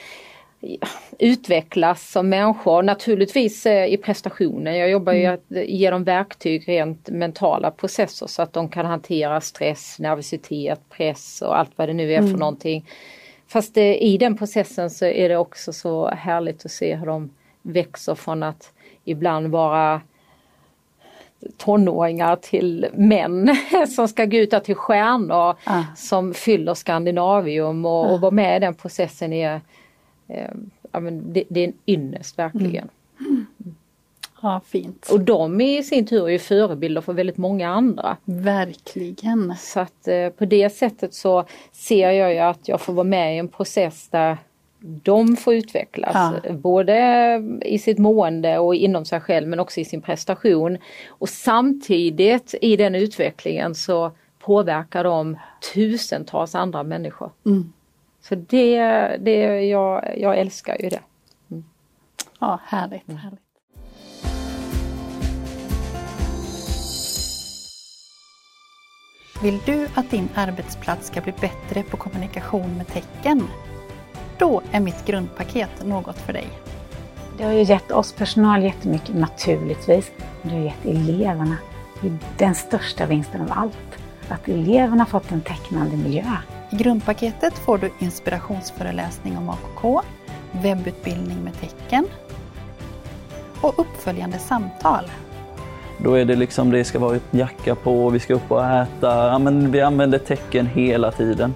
utvecklas 1.18 2.10
som 2.10 2.28
människor. 2.28 2.82
Naturligtvis 2.82 3.66
eh, 3.66 3.92
i 3.92 3.96
prestationen. 3.96 4.78
Jag 4.78 4.90
jobbar 4.90 5.12
ju 5.12 5.24
mm. 5.24 5.34
att 5.34 5.68
ge 5.68 5.90
dem 5.90 6.04
verktyg 6.04 6.68
rent 6.68 7.08
mentala 7.08 7.70
processer 7.70 8.26
så 8.26 8.42
att 8.42 8.52
de 8.52 8.68
kan 8.68 8.86
hantera 8.86 9.40
stress, 9.40 9.98
nervositet, 9.98 10.80
press 10.90 11.42
och 11.42 11.58
allt 11.58 11.70
vad 11.76 11.88
det 11.88 11.92
nu 11.92 12.12
är 12.12 12.18
mm. 12.18 12.30
för 12.30 12.38
någonting. 12.38 12.84
Fast 13.48 13.74
det, 13.74 14.04
i 14.04 14.18
den 14.18 14.36
processen 14.36 14.90
så 14.90 15.04
är 15.04 15.28
det 15.28 15.36
också 15.36 15.72
så 15.72 16.08
härligt 16.08 16.64
att 16.64 16.70
se 16.70 16.96
hur 16.96 17.06
de 17.06 17.30
växer 17.62 18.14
från 18.14 18.42
att 18.42 18.72
ibland 19.04 19.46
vara 19.48 20.00
tonåringar 21.56 22.36
till 22.36 22.86
män 22.94 23.56
som 23.88 24.08
ska 24.08 24.24
gå 24.24 24.36
ut 24.36 24.64
till 24.64 24.74
stjärnor 24.74 25.56
ah. 25.64 25.82
som 25.96 26.34
fyller 26.34 26.74
Skandinavium 26.74 27.84
och, 27.84 27.90
ah. 27.90 28.12
och 28.12 28.20
vara 28.20 28.30
med 28.30 28.56
i 28.56 28.60
den 28.60 28.74
processen 28.74 29.32
är, 29.32 29.60
eh, 30.28 30.50
ja, 30.92 31.00
men 31.00 31.32
det, 31.32 31.44
det, 31.48 31.60
är 31.60 31.68
en 31.68 31.74
ynnest 31.86 32.38
verkligen. 32.38 32.88
Mm. 33.20 33.46
Ja, 34.42 34.60
fint. 34.66 35.08
Och 35.12 35.20
de 35.20 35.60
i 35.60 35.82
sin 35.82 36.06
tur 36.06 36.26
är 36.26 36.30
ju 36.30 36.38
förebilder 36.38 37.00
för 37.00 37.12
väldigt 37.12 37.36
många 37.36 37.68
andra. 37.68 38.16
Verkligen. 38.24 39.54
Så 39.58 39.80
att 39.80 40.08
eh, 40.08 40.28
på 40.28 40.44
det 40.44 40.70
sättet 40.70 41.14
så 41.14 41.44
ser 41.72 42.10
jag 42.10 42.34
ju 42.34 42.38
att 42.38 42.68
jag 42.68 42.80
får 42.80 42.92
vara 42.92 43.04
med 43.04 43.34
i 43.34 43.38
en 43.38 43.48
process 43.48 44.08
där 44.08 44.36
de 44.80 45.36
får 45.36 45.54
utvecklas. 45.54 46.34
Ja. 46.44 46.52
Både 46.52 47.42
i 47.64 47.78
sitt 47.78 47.98
mående 47.98 48.58
och 48.58 48.74
inom 48.74 49.04
sig 49.04 49.20
själv 49.20 49.48
men 49.48 49.60
också 49.60 49.80
i 49.80 49.84
sin 49.84 50.02
prestation. 50.02 50.78
Och 51.08 51.28
samtidigt 51.28 52.54
i 52.60 52.76
den 52.76 52.94
utvecklingen 52.94 53.74
så 53.74 54.12
påverkar 54.38 55.04
de 55.04 55.38
tusentals 55.74 56.54
andra 56.54 56.82
människor. 56.82 57.30
Mm. 57.46 57.72
Så 58.22 58.34
det, 58.34 58.80
det 59.20 59.64
jag, 59.64 60.18
jag 60.18 60.38
älskar 60.38 60.76
ju 60.82 60.88
det. 60.88 61.00
Mm. 61.50 61.64
Ja, 62.40 62.60
härligt, 62.64 63.08
mm. 63.08 63.20
härligt. 63.20 63.40
Vill 69.42 69.58
du 69.66 69.88
att 69.94 70.10
din 70.10 70.28
arbetsplats 70.34 71.06
ska 71.06 71.20
bli 71.20 71.32
bättre 71.32 71.82
på 71.82 71.96
kommunikation 71.96 72.76
med 72.76 72.86
tecken? 72.86 73.48
Då 74.40 74.62
är 74.72 74.80
mitt 74.80 75.06
grundpaket 75.06 75.70
något 75.84 76.16
för 76.16 76.32
dig. 76.32 76.48
Det 77.38 77.44
har 77.44 77.52
ju 77.52 77.62
gett 77.62 77.90
oss 77.90 78.12
personal 78.12 78.62
jättemycket 78.62 79.14
naturligtvis. 79.14 80.10
Det 80.42 80.50
har 80.50 80.58
gett 80.58 80.84
eleverna 80.84 81.56
den 82.38 82.54
största 82.54 83.06
vinsten 83.06 83.40
av 83.40 83.48
allt. 83.50 83.98
Att 84.28 84.48
eleverna 84.48 85.06
fått 85.06 85.32
en 85.32 85.40
tecknande 85.40 85.96
miljö. 85.96 86.24
I 86.70 86.76
grundpaketet 86.76 87.54
får 87.54 87.78
du 87.78 87.90
inspirationsföreläsning 87.98 89.38
om 89.38 89.48
AKK, 89.48 90.02
webbutbildning 90.52 91.44
med 91.44 91.60
tecken 91.60 92.06
och 93.60 93.78
uppföljande 93.78 94.38
samtal 94.38 95.10
då 96.04 96.14
är 96.14 96.24
det 96.24 96.36
liksom, 96.36 96.70
det 96.70 96.84
ska 96.84 96.98
vara 96.98 97.18
jacka 97.30 97.74
på, 97.74 98.10
vi 98.10 98.20
ska 98.20 98.34
upp 98.34 98.50
och 98.50 98.66
äta. 98.66 99.26
Ja, 99.26 99.38
men 99.38 99.72
vi 99.72 99.80
använder 99.80 100.18
tecken 100.18 100.66
hela 100.66 101.12
tiden. 101.12 101.54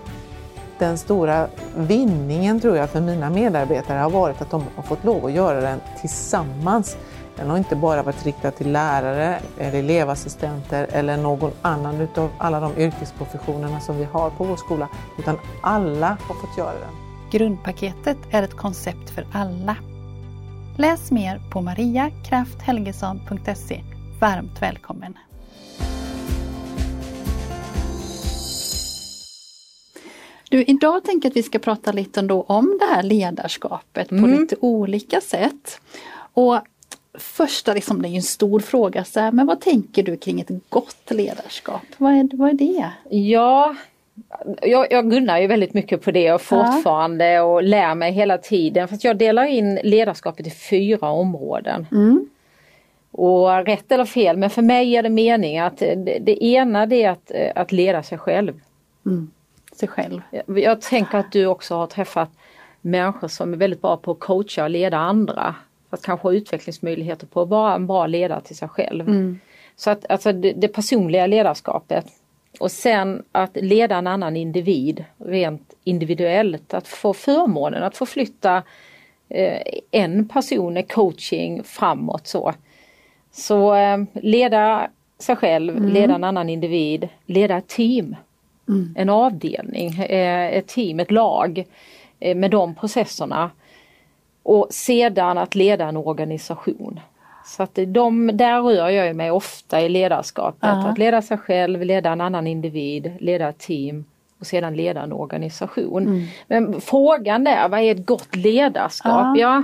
Den 0.85 0.99
stora 0.99 1.49
vinningen 1.77 2.61
tror 2.61 2.77
jag 2.77 2.91
för 2.91 3.01
mina 3.01 3.31
medarbetare 3.31 3.99
har 3.99 4.11
varit 4.11 4.43
att 4.43 4.51
de 4.51 4.65
har 4.77 4.83
fått 4.83 5.05
lov 5.05 5.27
att 5.27 5.33
göra 5.33 5.61
den 5.61 5.81
tillsammans. 6.01 6.97
Den 7.37 7.51
har 7.51 7.59
inte 7.59 7.77
bara 7.77 8.03
varit 8.03 8.25
riktad 8.25 8.51
till 8.51 8.73
lärare 8.73 9.41
eller 9.59 9.79
elevassistenter 9.79 10.89
eller 10.93 11.17
någon 11.17 11.51
annan 11.63 12.01
utav 12.01 12.31
alla 12.39 12.61
de 12.61 12.77
yrkesprofessionerna 12.77 13.81
som 13.81 13.99
vi 13.99 14.05
har 14.05 14.31
på 14.31 14.45
vår 14.45 14.57
skola, 14.57 14.89
utan 15.19 15.39
alla 15.63 16.09
har 16.09 16.35
fått 16.35 16.59
göra 16.59 16.73
den. 16.73 16.95
Grundpaketet 17.31 18.19
är 18.31 18.43
ett 18.43 18.57
koncept 18.57 19.11
för 19.11 19.27
alla. 19.33 19.77
Läs 20.77 21.11
mer 21.11 21.41
på 21.53 21.61
mariakrafthelgesson.se 21.61 23.83
varmt 24.21 24.63
välkommen. 24.63 25.15
Du, 30.55 30.63
idag 30.63 31.05
tänker 31.05 31.27
jag 31.27 31.31
att 31.31 31.37
vi 31.37 31.43
ska 31.43 31.59
prata 31.59 31.93
lite 31.93 32.21
ändå 32.21 32.45
om 32.49 32.79
det 32.81 32.95
här 32.95 33.03
ledarskapet 33.03 34.11
mm. 34.11 34.23
på 34.23 34.41
lite 34.41 34.57
olika 34.61 35.21
sätt. 35.21 35.81
Och 36.35 36.59
första, 37.15 37.75
liksom, 37.75 38.03
det 38.03 38.09
är 38.09 38.11
ju 38.11 38.17
en 38.17 38.23
stor 38.23 38.61
fråga, 38.61 39.05
så 39.05 39.21
här, 39.21 39.33
men 39.33 39.47
vad 39.47 39.61
tänker 39.61 40.03
du 40.03 40.17
kring 40.17 40.41
ett 40.41 40.51
gott 40.69 41.11
ledarskap? 41.11 41.83
Vad 41.97 42.13
är, 42.13 42.37
vad 42.37 42.51
är 42.51 42.55
det? 42.55 42.91
Ja, 43.11 43.77
jag, 44.63 44.93
jag 44.93 45.11
gunnar 45.11 45.39
ju 45.39 45.47
väldigt 45.47 45.75
mycket 45.75 46.03
på 46.03 46.11
det 46.11 46.33
och 46.33 46.43
fortfarande 46.43 47.31
ja. 47.31 47.43
och 47.43 47.63
lär 47.63 47.95
mig 47.95 48.13
hela 48.13 48.39
tiden. 48.39 48.89
Fast 48.89 49.05
jag 49.05 49.17
delar 49.17 49.45
in 49.45 49.79
ledarskapet 49.83 50.47
i 50.47 50.51
fyra 50.51 51.11
områden. 51.11 51.87
Mm. 51.93 52.29
Och 53.11 53.67
rätt 53.67 53.93
eller 53.93 54.05
fel, 54.05 54.37
men 54.37 54.51
för 54.51 54.63
mig 54.63 54.97
är 54.97 55.03
det 55.03 55.11
mening 55.11 55.59
att 55.59 55.79
det, 55.79 56.19
det 56.21 56.45
ena 56.45 56.87
det 56.87 57.03
är 57.03 57.11
att, 57.11 57.33
att 57.55 57.73
leda 57.73 58.03
sig 58.03 58.19
själv. 58.19 58.61
Mm. 59.07 59.31
Sig 59.75 59.89
själv. 59.89 60.21
Jag, 60.47 60.81
tänker 60.81 61.19
att 61.19 61.33
du 61.33 61.47
också 61.47 61.75
har 61.75 61.87
träffat 61.87 62.31
människor 62.81 63.29
som 63.29 63.53
är 63.53 63.57
väldigt 63.57 63.83
bra 63.83 63.97
på 63.97 64.11
att 64.11 64.21
coacha 64.21 64.65
och 64.65 64.71
leda 64.71 64.97
andra. 64.97 65.55
Fast 65.91 66.07
kanske 66.07 66.29
ha 66.29 66.33
utvecklingsmöjligheter 66.33 67.27
på 67.27 67.43
att 67.43 67.49
vara 67.49 67.75
en 67.75 67.87
bra 67.87 68.07
ledare 68.07 68.41
till 68.41 68.57
sig 68.57 68.69
själv. 68.69 69.09
Mm. 69.09 69.41
Så 69.77 69.91
att 69.91 70.11
alltså 70.11 70.33
det, 70.33 70.53
det, 70.53 70.69
personliga 70.69 71.27
ledarskapet 71.27 72.07
och 72.61 72.71
sen 72.71 73.23
att 73.33 73.57
leda 73.57 73.97
en 73.97 74.07
annan 74.07 74.37
individ 74.37 75.05
rent 75.19 75.75
individuellt. 75.85 76.75
Att 76.75 76.89
få 76.89 77.15
förmånen 77.15 77.83
att 77.83 77.97
få 77.97 78.07
flytta 78.07 78.63
eh, 79.29 79.61
en 79.91 80.29
person 80.29 80.77
i 80.77 80.83
coaching 80.83 81.65
framåt 81.65 82.27
så. 82.27 82.55
Så 83.33 83.75
eh, 83.75 83.99
leda 84.13 84.91
sig 85.19 85.37
själv, 85.37 85.77
mm. 85.77 85.89
leda 85.89 86.15
en 86.15 86.25
annan 86.25 86.49
individ, 86.49 87.09
leda 87.27 87.57
ett 87.57 87.69
team. 87.69 88.17
Mm. 88.69 88.95
En 88.97 89.09
avdelning, 89.09 89.95
eh, 90.01 90.55
ett 90.55 90.67
team, 90.67 91.01
ett 91.01 91.11
lag 91.11 91.65
eh, 92.21 92.37
med 92.37 92.51
de 92.51 92.75
processerna. 92.75 93.51
Och 94.43 94.67
sedan 94.71 95.39
att 95.39 95.55
leda 95.55 95.89
en 95.89 95.97
organisation. 95.97 97.01
Så 97.45 97.63
att 97.63 97.79
de, 97.87 98.31
där 98.35 98.63
rör 98.63 98.89
jag 98.89 99.17
mig 99.17 99.31
ofta 99.31 99.81
i 99.81 99.89
ledarskapet. 99.89 100.65
Uh 100.65 100.71
-huh. 100.71 100.91
Att 100.91 100.99
leda 100.99 101.23
sig 101.23 101.39
själv, 101.39 101.83
leda 101.83 102.11
en 102.11 102.21
annan 102.21 102.47
individ, 102.47 103.13
leda 103.21 103.49
ett 103.49 103.59
team 103.59 104.05
och 104.39 104.47
sedan 104.47 104.77
leda 104.77 105.03
en 105.03 105.13
organisation. 105.13 106.03
Mm. 106.03 106.27
Men 106.47 106.81
frågan 106.81 107.47
är, 107.47 107.69
vad 107.69 107.81
är 107.81 107.93
ett 107.93 108.07
gott 108.07 108.37
ledarskap? 108.37 109.13
Uh 109.13 109.33
-huh. 109.33 109.39
Ja, 109.39 109.63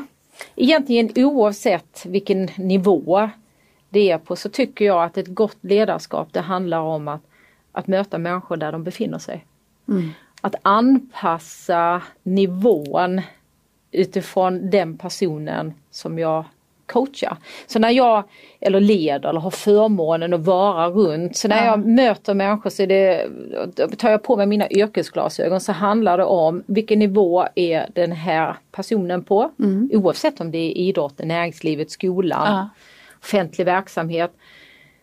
egentligen 0.57 1.11
oavsett 1.17 2.07
vilken 2.07 2.49
nivå 2.57 3.31
det 3.89 4.11
är 4.11 4.19
på 4.19 4.37
så 4.37 4.49
tycker 4.49 4.85
jag 4.85 5.05
att 5.05 5.19
ett 5.19 5.29
gott 5.29 5.59
ledarskap 5.61 6.29
det 6.33 6.41
handlar 6.41 6.81
om 6.81 7.09
att, 7.09 7.23
att 7.73 7.87
möta 7.87 8.19
människor 8.19 8.57
där 8.57 8.73
de 8.73 8.85
befinner 8.85 9.19
sig. 9.19 9.47
Mm. 9.89 10.11
Att 10.41 10.55
anpassa 10.63 12.03
nivån 12.23 13.21
utifrån 13.93 14.71
den 14.71 14.99
personen 14.99 15.75
som 15.91 16.19
jag 16.19 16.45
coachar. 16.87 17.37
Så 17.67 17.79
när 17.79 17.91
jag 17.91 18.25
eller 18.61 18.81
leder 18.81 19.29
eller 19.29 19.41
har 19.41 19.51
förmånen 19.51 20.35
att 20.35 20.41
vara 20.41 20.89
runt, 20.89 21.37
så 21.37 21.49
när 21.49 21.57
ja. 21.57 21.65
jag 21.65 21.87
möter 21.87 22.35
människor 22.35 22.71
så 22.71 22.83
är 22.83 22.87
det, 22.87 23.27
tar 23.97 24.11
jag 24.11 24.23
på 24.23 24.37
mig 24.37 24.47
mina 24.47 24.71
yrkesglasögon 24.71 25.61
så 25.61 25.73
handlar 25.73 26.19
det 26.19 26.25
om 26.25 26.63
vilken 26.67 26.99
nivå 26.99 27.47
är 27.55 27.87
den 27.95 28.13
här 28.13 28.57
personen 28.73 29.25
på? 29.25 29.51
Mm. 29.59 29.91
Oavsett 29.93 30.41
om 30.41 30.51
det 30.51 30.59
är 30.59 30.77
idrotten, 30.77 31.29
näringslivet, 31.29 31.91
skolan. 31.91 32.47
Ja 32.47 32.69
offentlig 33.23 33.65
verksamhet. 33.65 34.33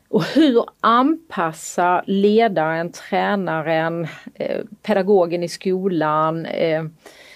Och 0.09 0.23
hur 0.23 0.63
anpassar 0.81 2.03
ledaren, 2.07 2.91
tränaren, 2.91 4.07
eh, 4.33 4.61
pedagogen 4.81 5.43
i 5.43 5.47
skolan, 5.47 6.45
eh, 6.45 6.83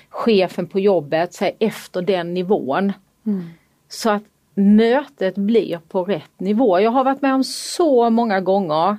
chefen 0.09 0.67
på 0.67 0.79
jobbet 0.79 1.33
sig 1.33 1.55
efter 1.59 2.01
den 2.01 2.33
nivån. 2.33 2.93
Mm. 3.25 3.49
Så 3.89 4.09
att 4.09 4.23
mötet 4.53 5.35
blir 5.35 5.79
på 5.87 6.03
rätt 6.03 6.39
nivå. 6.39 6.79
Jag 6.79 6.91
har 6.91 7.03
varit 7.03 7.21
med 7.21 7.33
om 7.33 7.43
så 7.43 8.09
många 8.09 8.41
gånger 8.41 8.97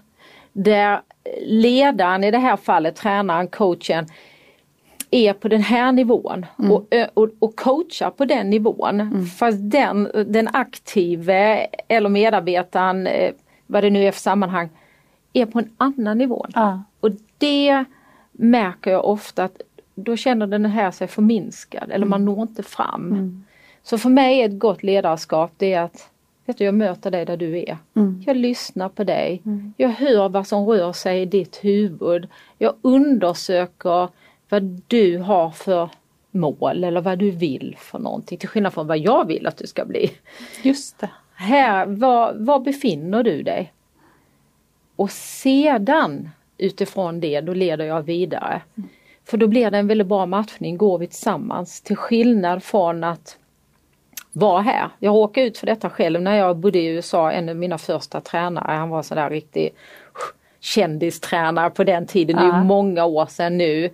där 0.53 1.01
ledaren, 1.47 2.25
i 2.25 2.31
det 2.31 2.39
här 2.39 2.57
fallet 2.57 2.97
tränaren, 2.97 3.49
coachen, 3.49 4.07
är 5.11 5.33
på 5.33 5.49
den 5.49 5.63
här 5.63 5.93
nivån 5.93 6.47
mm. 6.59 6.73
och, 6.73 6.87
och, 7.15 7.29
och, 7.39 7.57
coachar 7.57 8.11
på 8.11 8.25
den 8.25 8.51
nivån. 8.51 9.01
Mm. 9.01 9.27
Fast 9.27 9.59
den, 9.61 10.11
den 10.27 10.49
aktive 10.53 11.67
eller 11.89 12.09
medarbetaren, 12.09 13.07
eh, 13.07 13.33
vad 13.73 13.85
det 13.85 13.91
nu 13.91 14.05
är 14.05 14.13
för 14.13 14.21
sammanhang, 14.21 14.69
är 15.33 15.47
på 15.47 15.59
en 15.59 15.71
annan 15.77 16.19
nivå. 16.19 16.47
Ah. 16.55 16.79
Och 17.01 17.11
det 17.39 17.85
märker 18.33 18.91
jag 18.91 19.05
ofta 19.05 19.45
att 19.45 19.61
då 19.95 20.17
känner 20.17 20.47
den 20.47 20.65
här 20.65 20.91
sig 20.91 21.09
förminskad 21.09 21.83
eller 21.83 22.07
mm. 22.07 22.09
man 22.09 22.25
når 22.25 22.43
inte 22.43 22.63
fram. 22.63 23.13
Mm. 23.13 23.45
Så 23.83 23.99
för 23.99 24.11
mig 24.11 24.41
är 24.41 24.45
ett 24.45 24.59
gott 24.59 24.83
ledarskap 24.83 25.53
det 25.57 25.73
är 25.73 25.81
att 25.81 26.09
vet 26.47 26.59
du, 26.59 26.65
jag 26.65 26.75
möter 26.75 27.11
dig 27.11 27.25
där 27.25 27.37
du 27.37 27.59
är. 27.59 27.79
Mm. 27.95 28.23
Jag 28.27 28.37
lyssnar 28.37 28.89
på 28.89 29.05
dig. 29.05 29.43
Mm. 29.45 29.75
Jag 29.77 29.89
hör 29.89 30.29
vad 30.29 30.47
som 30.47 30.67
rör 30.67 30.93
sig 30.93 31.23
i 31.23 31.27
ditt 31.27 31.65
huvud. 31.65 32.29
Jag 32.59 32.75
undersöker 32.83 34.09
vad 34.49 34.63
du 34.87 35.19
har 35.19 35.51
för 35.51 35.91
mål 36.31 36.85
eller 36.85 37.01
vad 37.01 37.19
du 37.19 37.31
vill 37.31 37.77
för 37.79 37.99
någonting 37.99 38.39
till 38.39 38.49
skillnad 38.49 38.73
från 38.73 38.87
vad 38.87 38.99
jag 38.99 39.27
vill 39.27 39.47
att 39.47 39.57
du 39.57 39.67
ska 39.67 39.85
bli. 39.85 40.11
Just 40.63 40.99
det. 40.99 41.11
Här, 41.35 41.87
var, 41.87 42.33
var 42.35 42.61
befinner 42.61 43.23
du 43.23 43.43
dig? 43.43 43.73
Och 44.97 45.11
sedan 45.11 46.31
utifrån 46.59 47.21
det, 47.21 47.41
då 47.41 47.55
leder 47.55 47.85
jag 47.85 48.03
vidare. 48.03 48.63
Mm. 48.77 48.89
För 49.25 49.37
då 49.37 49.47
blir 49.47 49.71
det 49.71 49.79
en 49.79 49.87
väldigt 49.87 50.07
bra 50.07 50.27
matchning, 50.27 50.77
går 50.77 50.99
vi 50.99 51.07
tillsammans. 51.07 51.81
Till 51.81 51.97
skillnad 51.97 52.63
från 52.63 53.05
att 53.05 53.39
vara 54.33 54.63
här. 54.63 54.89
Jag 54.99 55.15
råkade 55.15 55.47
ut 55.47 55.59
för 55.59 55.67
detta 55.67 55.91
själv 55.91 56.23
när 56.23 56.37
jag 56.37 56.57
bodde 56.57 56.79
i 56.79 56.87
USA, 56.87 57.33
en 57.33 57.49
av 57.49 57.57
mina 57.57 57.79
första 57.79 58.21
tränare, 58.21 58.73
han 58.73 58.91
var 58.91 59.03
sådär 59.03 59.31
riktig 59.31 59.71
kändistränare 60.61 61.71
på 61.71 61.85
den 61.85 62.07
tiden, 62.07 62.37
det 62.37 62.57
är 62.57 62.65
många 62.65 63.05
år 63.05 63.27
sedan 63.27 63.59
nu. 63.59 63.91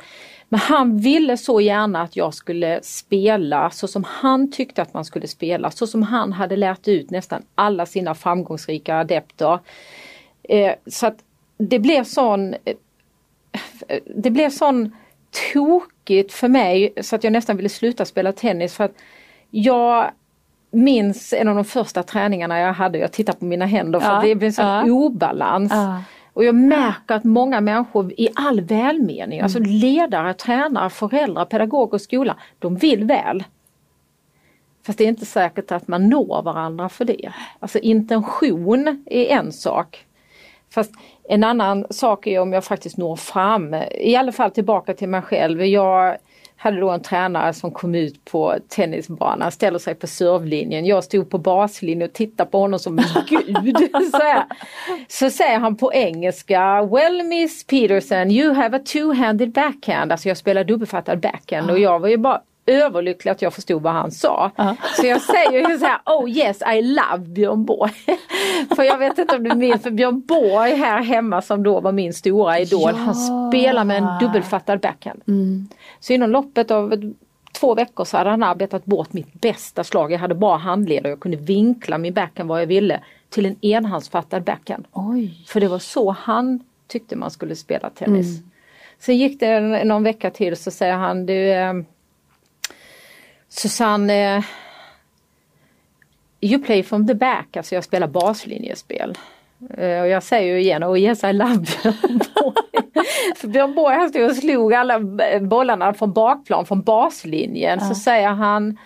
Men 0.49 0.61
han 0.61 0.99
ville 0.99 1.37
så 1.37 1.61
gärna 1.61 2.02
att 2.02 2.17
jag 2.17 2.35
skulle 2.35 2.81
spela 2.83 3.71
så 3.71 3.88
som 3.88 4.05
han 4.05 4.52
tyckte 4.52 4.83
att 4.83 4.95
man 4.95 5.05
skulle 5.05 5.28
spela, 5.28 5.71
så 5.71 5.87
som 5.87 6.02
han 6.02 6.33
hade 6.33 6.57
lärt 6.57 6.88
ut 6.88 7.11
nästan 7.11 7.43
alla 7.55 7.87
sina 7.87 8.14
framgångsrika 8.14 8.97
adepter. 8.97 9.59
Eh, 10.43 10.73
så 10.87 11.07
att 11.07 11.19
det 11.59 11.78
blev 11.78 12.05
sån 12.05 12.55
eh, 12.55 12.75
det 14.17 14.31
blev 14.31 14.50
sån 14.50 14.97
tokigt 15.52 16.33
för 16.33 16.49
mig 16.49 16.93
så 17.00 17.17
att 17.17 17.25
jag 17.25 17.33
nästan 17.33 17.57
ville 17.57 17.69
sluta 17.69 18.05
spela 18.05 18.33
tennis 18.33 18.75
för 18.75 18.85
att 18.85 18.95
jag 19.50 20.11
minns 20.71 21.33
en 21.33 21.49
av 21.49 21.55
de 21.55 21.64
första 21.64 22.02
träningarna 22.02 22.61
jag 22.61 22.73
hade, 22.73 22.99
jag 22.99 23.12
tittar 23.12 23.33
på 23.33 23.45
mina 23.45 23.67
händer 23.67 24.00
för 24.00 24.12
ja, 24.12 24.21
det 24.23 24.35
blev 24.35 24.47
en 24.47 24.52
sån 24.52 24.67
ja. 24.67 24.85
obalans. 24.85 25.73
Ja. 25.73 26.02
Och 26.38 26.45
jag 26.45 26.54
märker 26.54 27.14
att 27.14 27.25
många 27.25 27.61
människor 27.61 28.12
i 28.16 28.28
all 28.35 28.61
välmening, 28.61 29.40
alltså 29.40 29.59
mm. 29.59 29.71
alltså 29.71 29.87
ledare, 29.87 30.35
tränare, 30.35 30.90
föräldrar, 30.90 31.45
pedagoger 31.45 31.95
och 31.95 32.00
skola, 32.00 32.37
de 32.59 32.76
vill 32.76 33.04
väl. 33.04 33.45
Fast 34.87 34.99
det 34.99 35.04
är 35.04 35.09
inte 35.09 35.26
säkert 35.26 35.73
att 35.73 35.88
man 35.88 36.09
når 36.09 36.42
varandra 36.42 36.88
för 36.88 37.04
det. 37.04 37.33
Alltså 37.59 37.78
intention 37.78 39.04
är 39.07 39.26
en 39.26 39.52
sak. 39.52 40.04
Fast 40.71 40.92
en 41.28 41.45
annan 41.45 41.87
sak 41.90 42.26
är 42.26 42.40
om 42.40 42.52
jag 42.52 42.64
faktiskt 42.64 42.97
når 42.97 43.16
fram, 43.16 43.75
i 43.90 44.16
alla 44.16 44.33
fall 44.33 44.50
tillbaka 44.50 44.95
till 44.95 45.09
mig 45.09 45.23
själv. 45.23 45.64
Jag 45.64 46.16
hade 46.61 46.81
då 46.81 46.91
en 46.91 47.03
tränare 47.03 47.53
som 47.53 47.71
kom 47.71 47.95
ut 47.95 48.25
på 48.25 48.55
tennisbanan, 48.69 49.53
ställer 49.53 49.79
sig 49.79 49.95
på 49.95 50.07
servlinjen. 50.07 50.87
Jag 50.87 51.05
stod 51.05 51.31
på 51.31 51.38
baslinjen 51.38 52.09
och 52.09 52.15
tittade 52.15 52.50
på 52.50 52.59
honom 52.59 52.79
som 52.79 52.99
en 52.99 53.05
gud. 53.29 53.77
så, 54.12 54.43
så 55.09 55.31
säger 55.31 55.59
han 55.59 55.77
på 55.77 55.93
engelska, 55.93 56.83
Well 56.83 57.23
Miss 57.23 57.67
Peterson, 57.67 58.31
you 58.31 58.55
have 58.55 58.77
a 58.77 58.81
two-handed 58.85 59.53
backhand. 59.53 60.12
Alltså 60.12 60.29
jag 60.29 60.37
spelar 60.37 60.65
dubbelfattad 60.65 61.21
backhand 61.21 61.71
och 61.71 61.79
jag 61.79 61.99
var 61.99 62.09
ju 62.09 62.17
bara 62.17 62.41
överlycklig 62.68 63.30
att 63.30 63.42
jag 63.42 63.54
förstod 63.54 63.82
vad 63.82 63.92
han 63.92 64.10
sa. 64.10 64.50
Uh 64.58 64.64
-huh. 64.64 64.76
Så 64.96 65.06
jag 65.06 65.22
säger 65.22 65.70
ju 65.70 65.78
så 65.78 65.87
här, 65.87 66.00
oh 66.06 66.30
yes 66.30 66.62
I 66.75 66.82
love 66.82 67.18
Björn 67.18 67.64
Borg. 67.64 67.92
för 68.76 68.82
jag 68.82 68.98
vet 68.98 69.18
inte 69.18 69.37
om 69.37 69.42
du 69.42 69.54
minns, 69.54 69.82
för 69.82 69.90
Björn 69.90 70.20
Borg 70.20 70.75
här 70.75 71.02
hemma 71.02 71.42
som 71.42 71.62
då 71.62 71.80
var 71.80 71.92
min 71.92 72.14
stora 72.14 72.58
idol, 72.58 72.90
ja. 72.90 72.96
han 72.96 73.14
spelar 73.50 73.84
med 73.84 73.96
en 73.96 74.08
dubbelfattad 74.20 74.80
backhand. 74.80 75.22
Mm. 75.28 75.68
Så 76.00 76.12
inom 76.12 76.30
loppet 76.30 76.70
av 76.70 77.12
två 77.52 77.75
veckor 77.75 78.04
så 78.04 78.16
hade 78.16 78.30
han 78.30 78.42
arbetat 78.42 78.84
bort 78.84 79.12
mitt 79.12 79.32
bästa 79.32 79.84
slag. 79.84 80.12
Jag 80.12 80.18
hade 80.18 80.34
bara 80.34 80.56
handled 80.56 81.04
och 81.04 81.10
jag 81.10 81.20
kunde 81.20 81.37
vinkla 81.37 81.98
min 81.98 82.14
backhand 82.14 82.48
vad 82.48 82.62
jag 82.62 82.66
ville 82.66 83.00
till 83.28 83.46
en 83.46 83.64
enhandsfattad 83.64 84.42
backhand. 84.42 84.84
Oj. 84.92 85.44
För 85.46 85.60
det 85.60 85.68
var 85.68 85.78
så 85.78 86.10
han 86.10 86.60
tyckte 86.87 87.16
man 87.16 87.30
skulle 87.30 87.56
spela 87.56 87.90
tennis. 87.90 88.38
Mm. 88.38 88.50
Sen 88.98 89.16
gick 89.16 89.40
det 89.40 89.84
någon 89.84 90.02
vecka 90.02 90.30
till 90.30 90.56
så 90.56 90.70
säger 90.70 90.94
han, 90.94 91.26
du 91.26 91.50
eh, 91.50 91.75
Susanne, 93.49 94.37
eh, 94.37 94.45
you 96.40 96.62
play 96.62 96.83
from 96.83 97.07
the 97.07 97.14
back, 97.14 97.57
alltså 97.57 97.75
jag 97.75 97.85
spelar 97.85 98.07
baslinjespel. 98.07 99.19
Uh, 99.78 100.00
och 100.00 100.09
jag 100.09 100.23
säger 100.23 100.55
ju 100.55 100.61
igen, 100.61 100.85
oh 100.85 100.99
yes 100.99 101.25
I 101.25 101.33
love 101.33 101.59
Björn 101.83 102.21
Borg. 102.35 103.52
Björn 103.52 103.75
Borg 103.75 103.97
han 103.97 104.09
stod 104.09 104.31
och 104.31 104.37
slog 104.37 104.75
alla 104.75 105.00
bollarna 105.40 105.95
från 105.95 106.12
bakplan, 106.12 106.67
från 106.67 106.83
baslinjen. 106.83 107.79
Uh. 107.79 107.88
Så 107.88 107.94
säger 107.94 108.29
han 108.29 108.79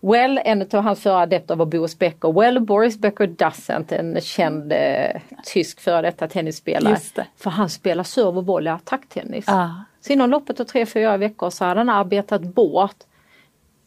Well, 0.00 0.40
en 0.44 0.62
av 0.62 0.82
hans 0.82 1.02
före 1.02 1.16
adepter 1.16 1.56
var 1.56 1.66
Boris 1.66 1.98
Becker. 1.98 2.32
Well, 2.32 2.60
Boris 2.60 2.98
Becker 2.98 3.26
doesn't, 3.26 3.94
en 3.94 4.20
känd 4.20 4.72
eh, 4.72 5.20
tysk 5.44 5.80
före 5.80 6.02
detta 6.02 6.28
tennisspelare. 6.28 6.96
För 7.36 7.50
han 7.50 7.70
spelar 7.70 8.04
serve 8.04 8.38
och 8.38 8.46
volley 8.46 8.72
attacktennis. 8.72 9.48
Uh. 9.48 9.80
Så 10.00 10.12
inom 10.12 10.30
loppet 10.30 10.60
av 10.60 10.64
tre, 10.64 10.86
fyra 10.86 11.16
veckor 11.16 11.50
så 11.50 11.64
hade 11.64 11.80
han 11.80 11.88
arbetat 11.88 12.42
bort 12.42 12.96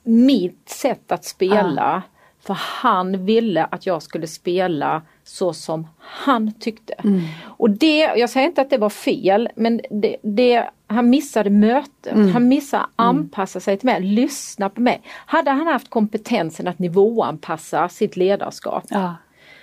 mitt 0.04 0.70
sätt 0.70 1.12
att 1.12 1.26
spela. 1.26 1.96
Ah. 1.96 2.02
För 2.42 2.54
han 2.54 3.26
ville 3.26 3.66
att 3.66 3.86
jag 3.86 4.04
skulle 4.04 4.28
spela 4.28 5.02
så 5.24 5.54
som 5.54 5.88
han 6.00 6.54
tyckte. 6.60 6.94
Mm. 6.94 7.22
Och 7.44 7.70
det, 7.70 7.98
jag 7.98 8.30
säger 8.30 8.48
inte 8.48 8.62
att 8.62 8.70
det 8.70 8.78
var 8.78 8.90
fel 8.90 9.50
men 9.56 9.82
det, 9.90 10.16
det 10.22 10.70
han 10.88 11.10
missade 11.10 11.50
mötet, 11.50 12.14
mm. 12.14 12.32
han 12.32 12.48
missade 12.48 12.84
att 12.84 13.00
mm. 13.00 13.18
anpassa 13.18 13.60
sig 13.60 13.78
till 13.78 13.86
mig, 13.86 14.02
lyssna 14.02 14.70
på 14.70 14.82
mig. 14.82 15.02
Hade 15.26 15.52
han 15.52 15.68
haft 15.68 15.90
kompetensen 15.90 16.68
att 16.68 16.80
nivåanpassa 16.80 17.90
sitt 17.90 18.16
ledarskap 18.16 18.84
ja 18.90 19.16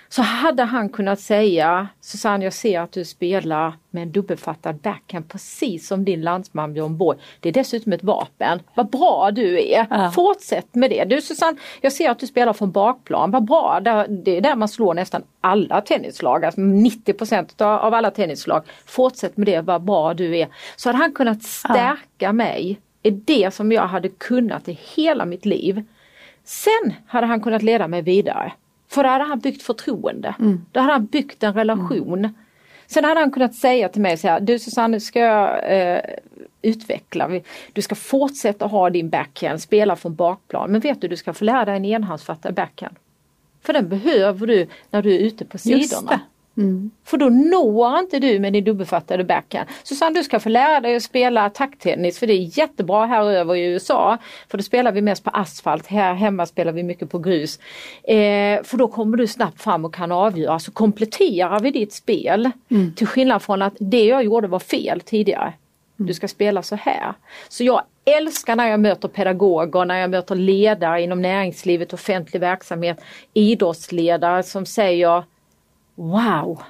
så 0.09 0.21
hade 0.21 0.63
han 0.63 0.89
kunnat 0.89 1.19
säga 1.19 1.87
Susanne 2.01 2.43
jag 2.43 2.53
ser 2.53 2.79
att 2.79 2.91
du 2.91 3.05
spelar 3.05 3.73
med 3.89 4.03
en 4.03 4.11
dubbelfattad 4.11 4.75
backhand 4.75 5.29
precis 5.29 5.87
som 5.87 6.05
din 6.05 6.21
landsman 6.21 6.73
Björn 6.73 6.97
Borg. 6.97 7.17
Det 7.39 7.49
är 7.49 7.53
dessutom 7.53 7.93
ett 7.93 8.03
vapen. 8.03 8.59
Vad 8.75 8.89
bra 8.89 9.31
du 9.31 9.61
är! 9.71 9.87
Ja. 9.89 10.11
Fortsätt 10.11 10.75
med 10.75 10.89
det. 10.89 11.05
Du 11.05 11.21
Susanne, 11.21 11.57
jag 11.81 11.93
ser 11.93 12.09
att 12.09 12.19
du 12.19 12.27
spelar 12.27 12.53
från 12.53 12.71
bakplan. 12.71 13.31
Vad 13.31 13.45
bra! 13.45 13.79
Det 14.09 14.37
är 14.37 14.41
där 14.41 14.55
man 14.55 14.69
slår 14.69 14.93
nästan 14.93 15.23
alla 15.41 15.81
tennislag, 15.81 16.45
alltså 16.45 16.61
90% 16.61 17.61
av 17.61 17.93
alla 17.93 18.11
tennislag. 18.11 18.63
Fortsätt 18.85 19.37
med 19.37 19.47
det, 19.47 19.61
vad 19.61 19.83
bra 19.83 20.13
du 20.13 20.37
är. 20.37 20.47
Så 20.75 20.89
hade 20.89 20.97
han 20.97 21.11
kunnat 21.11 21.43
stärka 21.43 21.97
ja. 22.17 22.33
mig 22.33 22.79
i 23.03 23.11
det 23.11 23.53
som 23.53 23.71
jag 23.71 23.87
hade 23.87 24.09
kunnat 24.09 24.67
i 24.67 24.79
hela 24.95 25.25
mitt 25.25 25.45
liv. 25.45 25.83
Sen 26.43 26.93
hade 27.07 27.27
han 27.27 27.41
kunnat 27.41 27.63
leda 27.63 27.87
mig 27.87 28.01
vidare. 28.01 28.51
För 28.87 29.03
då 29.03 29.09
hade 29.09 29.23
han 29.23 29.39
byggt 29.39 29.63
förtroende. 29.63 30.35
Mm. 30.39 30.65
Då 30.71 30.79
hade 30.79 30.93
han 30.93 31.05
byggt 31.05 31.43
en 31.43 31.53
relation. 31.53 32.19
Mm. 32.19 32.33
Sen 32.87 33.03
hade 33.03 33.19
han 33.19 33.31
kunnat 33.31 33.55
säga 33.55 33.89
till 33.89 34.01
mig 34.01 34.17
så 34.17 34.27
här, 34.27 34.39
du 34.39 34.59
Susanne, 34.59 34.99
ska 34.99 35.19
jag 35.19 35.77
eh, 35.79 36.01
utveckla, 36.61 37.29
du 37.73 37.81
ska 37.81 37.95
fortsätta 37.95 38.65
ha 38.65 38.89
din 38.89 39.09
backhand, 39.09 39.61
spela 39.61 39.95
från 39.95 40.15
bakplan, 40.15 40.71
men 40.71 40.81
vet 40.81 41.01
du, 41.01 41.07
du 41.07 41.17
ska 41.17 41.33
få 41.33 41.45
lära 41.45 41.65
dig 41.65 41.75
en 41.75 41.85
enhandsfattad 41.85 42.53
backhand. 42.53 42.95
För 43.61 43.73
den 43.73 43.89
behöver 43.89 44.47
du 44.47 44.67
när 44.91 45.01
du 45.01 45.15
är 45.15 45.19
ute 45.19 45.45
på 45.45 45.57
sidorna. 45.57 46.19
Mm. 46.57 46.91
För 47.05 47.17
då 47.17 47.29
når 47.29 47.99
inte 47.99 48.19
du 48.19 48.39
med 48.39 48.53
din 48.53 48.63
dubbelfattade 48.63 49.23
backhand. 49.23 49.69
Susanne 49.83 50.19
du 50.19 50.23
ska 50.23 50.39
få 50.39 50.49
lära 50.49 50.79
dig 50.79 50.95
att 50.95 51.03
spela 51.03 51.45
attacktennis 51.45 52.19
för 52.19 52.27
det 52.27 52.33
är 52.33 52.57
jättebra 52.59 53.05
här 53.05 53.31
över 53.31 53.55
i 53.55 53.65
USA. 53.65 54.17
För 54.47 54.57
då 54.57 54.63
spelar 54.63 54.91
vi 54.91 55.01
mest 55.01 55.23
på 55.23 55.29
asfalt, 55.29 55.87
här 55.87 56.13
hemma 56.13 56.45
spelar 56.45 56.71
vi 56.71 56.83
mycket 56.83 57.09
på 57.09 57.19
grus. 57.19 57.59
Eh, 58.03 58.63
för 58.63 58.77
då 58.77 58.87
kommer 58.87 59.17
du 59.17 59.27
snabbt 59.27 59.61
fram 59.61 59.85
och 59.85 59.93
kan 59.93 60.11
avgöra. 60.11 60.59
Så 60.59 60.71
kompletterar 60.71 61.59
vi 61.59 61.71
ditt 61.71 61.93
spel. 61.93 62.51
Mm. 62.69 62.93
Till 62.95 63.07
skillnad 63.07 63.41
från 63.41 63.61
att 63.61 63.73
det 63.79 64.05
jag 64.05 64.23
gjorde 64.23 64.47
var 64.47 64.59
fel 64.59 65.01
tidigare. 65.01 65.53
Du 65.95 66.13
ska 66.13 66.27
spela 66.27 66.63
så 66.63 66.75
här. 66.75 67.13
Så 67.49 67.63
jag 67.63 67.81
älskar 68.05 68.55
när 68.55 68.67
jag 68.67 68.79
möter 68.79 69.07
pedagoger, 69.07 69.85
när 69.85 69.99
jag 69.99 70.09
möter 70.09 70.35
ledare 70.35 71.01
inom 71.01 71.21
näringslivet, 71.21 71.93
offentlig 71.93 72.39
verksamhet, 72.39 73.01
idrottsledare 73.33 74.43
som 74.43 74.65
säger 74.65 75.23
Wow! 75.97 76.63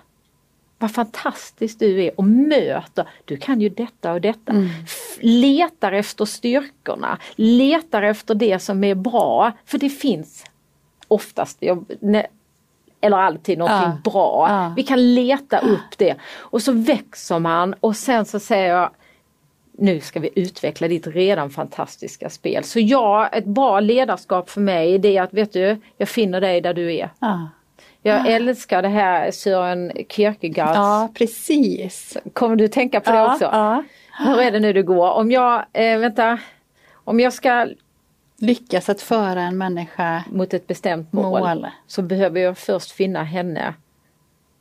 Vad 0.80 0.92
fantastiskt 0.92 1.80
du 1.80 2.04
är 2.04 2.20
och 2.20 2.24
möter, 2.24 3.08
du 3.26 3.38
kan 3.38 3.62
ju 3.62 3.70
detta 3.70 4.14
och 4.14 4.22
detta. 4.22 4.52
Mm. 4.52 4.70
Letar 5.20 5.92
efter 5.92 6.26
styrkorna, 6.26 7.18
letar 7.36 8.04
efter 8.04 8.36
det 8.36 8.60
som 8.60 8.84
är 8.84 8.96
bra, 8.96 9.52
för 9.66 9.78
det 9.78 9.90
finns 9.90 10.46
oftast, 11.08 11.64
eller 13.02 13.18
alltid 13.18 13.58
någonting 13.58 14.00
ja. 14.04 14.12
bra. 14.12 14.48
Ja. 14.50 14.74
Vi 14.76 14.84
kan 14.84 15.16
leta 15.16 15.60
upp 15.60 15.98
det 15.98 16.16
och 16.36 16.62
så 16.62 16.72
växer 16.72 17.40
man 17.40 17.74
och 17.80 17.96
sen 17.96 18.26
så 18.26 18.40
säger 18.40 18.74
jag 18.74 18.92
nu 19.80 20.00
ska 20.00 20.20
vi 20.20 20.30
utveckla 20.36 20.88
ditt 20.88 21.08
redan 21.08 21.50
fantastiska 21.50 22.30
spel. 22.30 22.64
Så 22.64 22.80
ja, 22.80 23.28
ett 23.28 23.46
bra 23.46 23.80
ledarskap 23.80 24.50
för 24.50 24.62
mig 24.62 25.00
det 25.00 25.18
är 25.18 25.22
att 25.22 25.34
vet 25.34 25.54
du, 25.54 25.78
jag 25.98 26.10
finner 26.10 26.42
dig 26.42 26.62
där 26.62 26.74
du 26.74 26.96
är. 26.96 27.10
Ja. 27.20 27.50
Jag 28.08 28.26
ja. 28.26 28.32
älskar 28.32 28.82
det 28.82 28.88
här 28.88 29.32
Sören 29.32 29.92
Kierkegaard. 30.10 30.76
Ja 30.76 31.10
precis. 31.14 32.18
Kommer 32.34 32.56
du 32.56 32.68
tänka 32.68 33.00
på 33.00 33.12
det 33.12 33.18
ja, 33.18 33.34
också? 33.34 33.46
Ja. 33.46 33.84
Hur 34.20 34.40
är 34.40 34.52
det 34.52 34.60
nu 34.60 34.74
det 34.74 34.84
går? 34.84 35.12
Om 35.12 35.32
jag, 35.32 35.66
eh, 35.74 35.98
vänta, 35.98 36.40
om 36.94 37.20
jag 37.20 37.34
ska 37.34 37.68
lyckas 38.38 38.90
att 38.90 39.02
föra 39.02 39.42
en 39.42 39.58
människa 39.58 40.24
mot 40.32 40.54
ett 40.54 40.68
bestämt 40.68 41.14
mål, 41.14 41.40
mål. 41.40 41.68
så 41.88 42.02
behöver 42.02 42.40
jag 42.40 42.58
först 42.58 42.92
finna 42.92 43.24
henne 43.24 43.74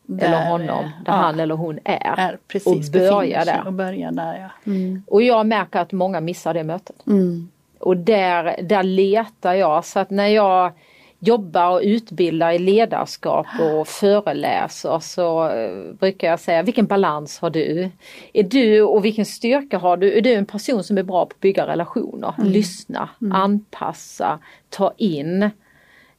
där, 0.03 0.27
eller 0.27 0.51
honom, 0.51 0.85
där 1.05 1.13
ja, 1.13 1.13
han 1.13 1.41
eller 1.41 1.55
hon 1.55 1.79
är. 1.85 2.15
är 2.19 2.39
precis, 2.49 2.89
och 2.89 2.93
börja 2.93 3.45
där. 3.45 3.67
Och, 3.67 3.73
börja 3.73 4.11
där 4.11 4.39
ja. 4.41 4.73
Mm. 4.73 5.03
och 5.07 5.23
jag 5.23 5.47
märker 5.47 5.79
att 5.79 5.93
många 5.93 6.21
missar 6.21 6.55
det 6.55 6.65
mötet. 6.65 7.07
Mm. 7.07 7.49
Och 7.79 7.97
där, 7.97 8.63
där 8.63 8.83
letar 8.83 9.55
jag 9.55 9.85
så 9.85 9.99
att 9.99 10.11
när 10.11 10.27
jag 10.27 10.73
jobbar 11.19 11.71
och 11.71 11.81
utbildar 11.83 12.53
i 12.53 12.59
ledarskap 12.59 13.47
och 13.61 13.89
föreläser 13.89 14.99
så 14.99 15.49
eh, 15.49 15.95
brukar 15.95 16.29
jag 16.29 16.41
säga 16.41 16.63
vilken 16.63 16.87
balans 16.87 17.39
har 17.39 17.51
du? 17.51 17.91
Är 18.33 18.43
du 18.43 18.83
och 18.83 19.05
vilken 19.05 19.27
styrka 19.27 19.79
har 19.79 19.97
du? 19.97 20.19
Är 20.19 20.21
du 20.21 20.33
en 20.33 20.47
person 20.47 20.85
som 20.85 20.99
är 20.99 21.03
bra 21.03 21.27
på 21.27 21.35
att 21.35 21.41
bygga 21.41 21.67
relationer, 21.67 22.35
mm. 22.39 22.53
lyssna, 22.53 23.09
mm. 23.21 23.33
anpassa, 23.33 24.39
ta 24.69 24.93
in 24.97 25.43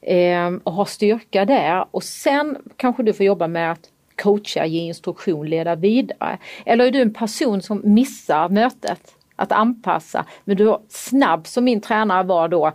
eh, 0.02 0.54
och 0.64 0.74
ha 0.74 0.86
styrka 0.86 1.46
där 1.46 1.86
och 1.92 2.04
sen 2.04 2.58
kanske 2.76 3.04
du 3.04 3.14
får 3.14 3.26
jobba 3.26 3.48
med 3.48 3.72
att 3.72 3.90
coacha, 4.24 4.66
ge 4.66 4.80
instruktion, 4.80 5.50
leda 5.50 5.76
vidare. 5.76 6.38
Eller 6.66 6.86
är 6.86 6.92
du 6.92 7.02
en 7.02 7.14
person 7.14 7.62
som 7.62 7.82
missar 7.84 8.50
mötet? 8.50 9.14
Att 9.40 9.52
anpassa, 9.52 10.26
men 10.44 10.58
du 10.58 10.70
är 10.70 10.78
snabb 10.90 11.48
som 11.48 11.64
min 11.64 11.82
tränare 11.82 12.24
var 12.24 12.48
då 12.48 12.74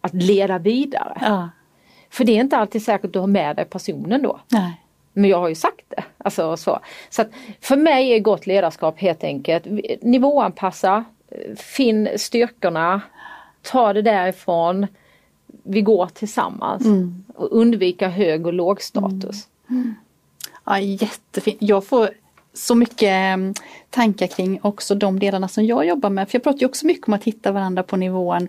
att 0.00 0.14
leda 0.14 0.58
vidare. 0.58 1.18
Ja. 1.20 1.48
För 2.12 2.24
det 2.24 2.32
är 2.32 2.40
inte 2.40 2.56
alltid 2.56 2.82
säkert 2.82 3.04
att 3.04 3.12
du 3.12 3.18
har 3.18 3.26
med 3.26 3.56
dig 3.56 3.64
personen 3.64 4.22
då. 4.22 4.40
Nej. 4.48 4.80
Men 5.12 5.30
jag 5.30 5.38
har 5.38 5.48
ju 5.48 5.54
sagt 5.54 5.84
det. 5.88 6.04
Alltså, 6.18 6.56
så 6.56 6.78
så 7.10 7.24
för 7.60 7.76
mig 7.76 8.12
är 8.12 8.18
gott 8.18 8.46
ledarskap 8.46 8.98
helt 8.98 9.24
enkelt 9.24 9.64
nivåanpassa, 10.02 11.04
finn 11.56 12.08
styrkorna, 12.16 13.00
ta 13.62 13.92
det 13.92 14.02
därifrån, 14.02 14.86
vi 15.62 15.82
går 15.82 16.06
tillsammans 16.06 16.84
mm. 16.84 17.24
och 17.34 17.48
undvika 17.52 18.08
hög 18.08 18.46
och 18.46 18.52
låg 18.52 18.82
status. 18.82 19.48
Mm. 19.70 19.94
Ja, 20.64 20.78
jättefint. 20.78 21.58
Jag 21.60 21.86
får 21.86 22.10
så 22.52 22.74
mycket 22.74 23.08
mm, 23.08 23.54
tankar 23.90 24.26
kring 24.26 24.58
också 24.62 24.94
de 24.94 25.18
delarna 25.18 25.48
som 25.48 25.64
jag 25.64 25.86
jobbar 25.86 26.10
med. 26.10 26.28
För 26.28 26.36
jag 26.36 26.42
pratar 26.42 26.60
ju 26.60 26.66
också 26.66 26.86
mycket 26.86 27.08
om 27.08 27.14
att 27.14 27.24
hitta 27.24 27.52
varandra 27.52 27.82
på 27.82 27.96
nivån 27.96 28.48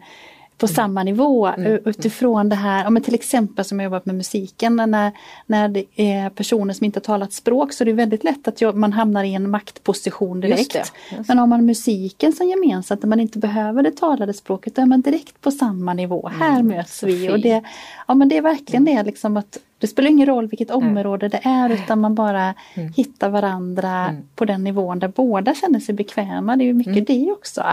på 0.58 0.66
mm. 0.66 0.76
samma 0.76 1.04
nivå 1.04 1.48
mm. 1.48 1.80
utifrån 1.86 2.50
det 2.50 2.56
här, 2.56 2.89
men 2.89 3.04
till 3.04 3.16
exempel 3.16 3.66
som 3.66 3.80
jag 3.80 3.84
jobbat 3.84 4.06
med 4.06 4.16
musiken, 4.16 4.76
när, 4.76 5.12
när 5.46 5.68
det 5.68 5.86
är 5.96 6.30
personer 6.30 6.74
som 6.74 6.86
inte 6.86 7.00
har 7.00 7.04
talat 7.04 7.34
språk 7.34 7.74
så 7.74 7.84
är 7.84 7.86
det 7.86 7.94
väldigt 7.94 8.24
lätt 8.24 8.48
att 8.48 8.76
man 8.76 8.94
hamnar 8.94 9.24
i 9.24 9.34
en 9.34 9.50
maktposition 9.50 10.39
direkt. 10.39 10.76
Just 10.76 10.94
just. 11.12 11.28
Men 11.28 11.38
har 11.38 11.48
man 11.48 11.66
musiken 11.66 12.34
som 12.34 12.48
gemensamt, 12.50 13.02
där 13.02 13.08
man 13.08 13.20
inte 13.20 13.39
behöver 13.39 13.84
det 13.84 13.92
talade 13.92 14.34
språket, 14.34 14.76
då 14.76 14.82
är 14.82 14.86
man 14.86 15.02
direkt 15.02 15.42
på 15.42 15.52
samma 15.52 15.94
nivå. 15.94 16.28
Mm. 16.28 16.42
Här 16.42 16.63
möts 16.63 17.04
vi 17.04 17.30
och 17.30 17.39
det, 17.39 17.63
ja, 18.08 18.13
men 18.13 18.30
det 18.30 18.38
är 18.38 18.42
verkligen 18.42 18.88
mm. 18.88 18.96
det 18.96 19.04
liksom 19.04 19.38
att 19.38 19.58
det 19.84 19.88
spelar 19.88 20.10
ingen 20.10 20.26
roll 20.26 20.48
vilket 20.48 20.72
område 20.72 21.28
det 21.28 21.39
är 21.43 21.69
utan 21.69 22.00
man 22.00 22.15
bara 22.15 22.54
mm. 22.74 22.93
hittar 22.93 23.30
varandra 23.30 23.89
mm. 23.89 24.24
på 24.36 24.46
den 24.46 24.63
nivån 24.63 25.00
där 25.00 25.08
båda 25.08 25.54
känner 25.56 25.80
sig 25.80 25.96
bekväma. 25.96 26.56
Det 26.56 26.63
är 26.63 26.65
ju 26.65 26.74
mycket 26.74 27.10
mm. 27.10 27.26
det 27.26 27.32
också. 27.32 27.63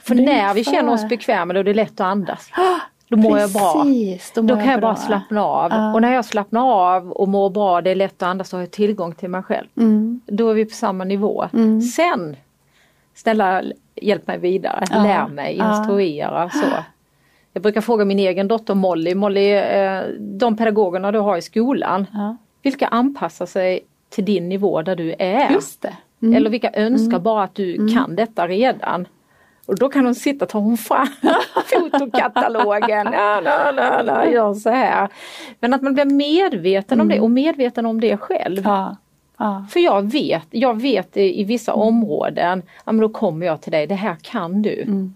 För 0.00 0.14
när 0.14 0.54
vi 0.54 0.64
känner 0.64 0.92
oss 0.92 1.08
bekväma 1.08 1.52
då 1.54 1.60
är 1.60 1.64
det 1.64 1.74
lätt 1.74 1.92
att 1.92 2.00
andas. 2.00 2.50
Då 3.08 3.16
mår 3.16 3.30
Precis, 3.30 3.54
jag 3.54 4.44
bra. 4.44 4.54
Då, 4.54 4.54
då 4.54 4.60
kan 4.60 4.70
jag, 4.70 4.80
bra. 4.80 4.88
bara 4.88 4.96
slappna 4.96 5.44
av. 5.44 5.72
Uh. 5.72 5.94
Och 5.94 6.02
när 6.02 6.14
jag 6.14 6.24
slappnar 6.24 6.60
av 6.60 7.12
och 7.12 7.28
mår 7.28 7.50
bra, 7.50 7.80
det 7.80 7.90
är 7.90 7.94
lätt 7.94 8.22
att 8.22 8.28
andas, 8.28 8.48
så 8.48 8.56
har 8.56 8.62
jag 8.62 8.70
tillgång 8.70 9.14
till 9.14 9.28
mig 9.28 9.42
själv. 9.42 9.66
Mm. 9.76 10.20
Då 10.26 10.50
är 10.50 10.54
vi 10.54 10.64
på 10.64 10.74
samma 10.74 11.04
nivå. 11.04 11.48
Mm. 11.52 11.80
Sen, 11.80 12.36
snälla 13.14 13.62
hjälp 13.94 14.26
mig 14.26 14.38
vidare, 14.38 14.84
uh. 14.96 15.02
lär 15.02 15.28
mig, 15.28 15.54
instruera. 15.54 16.44
Uh. 16.44 16.50
Så. 16.50 16.66
Jag 17.54 17.62
brukar 17.62 17.80
fråga 17.80 18.04
min 18.04 18.18
egen 18.18 18.48
dotter 18.48 18.74
Molly, 18.74 19.14
Molly 19.14 19.50
eh, 19.50 20.02
de 20.18 20.56
pedagogerna 20.56 21.12
du 21.12 21.18
har 21.18 21.36
i 21.36 21.42
skolan, 21.42 22.06
ja. 22.12 22.36
vilka 22.62 22.86
anpassar 22.86 23.46
sig 23.46 23.80
till 24.10 24.24
din 24.24 24.48
nivå 24.48 24.82
där 24.82 24.96
du 24.96 25.14
är? 25.18 25.50
Just 25.50 25.82
det. 25.82 25.96
Mm. 26.22 26.34
Eller 26.34 26.50
vilka 26.50 26.70
önskar 26.70 27.16
mm. 27.16 27.22
bara 27.22 27.42
att 27.42 27.54
du 27.54 27.74
mm. 27.74 27.94
kan 27.94 28.16
detta 28.16 28.48
redan? 28.48 29.06
Och 29.66 29.78
då 29.78 29.88
kan 29.88 30.04
hon 30.04 30.14
sitta, 30.14 30.46
tar 30.46 30.60
hon 30.60 30.76
fram 30.76 31.06
fotokatalogen, 31.66 33.08
ja, 33.12 33.40
la, 33.40 33.70
la, 33.70 34.02
la, 34.02 34.30
gör 34.30 34.54
så 34.54 34.70
här. 34.70 35.08
Men 35.60 35.74
att 35.74 35.82
man 35.82 35.94
blir 35.94 36.04
medveten 36.04 37.00
om 37.00 37.08
det 37.08 37.14
mm. 37.14 37.24
och 37.24 37.30
medveten 37.30 37.86
om 37.86 38.00
det 38.00 38.16
själv. 38.16 38.62
Ja. 38.64 38.96
Ja. 39.36 39.66
För 39.70 39.80
jag 39.80 40.12
vet, 40.12 40.46
jag 40.50 40.80
vet 40.80 41.16
i 41.16 41.44
vissa 41.44 41.72
mm. 41.72 41.82
områden, 41.82 42.62
ja, 42.84 42.92
men 42.92 43.00
då 43.00 43.08
kommer 43.08 43.46
jag 43.46 43.60
till 43.60 43.72
dig, 43.72 43.86
det 43.86 43.94
här 43.94 44.16
kan 44.22 44.62
du. 44.62 44.82
Mm. 44.82 45.14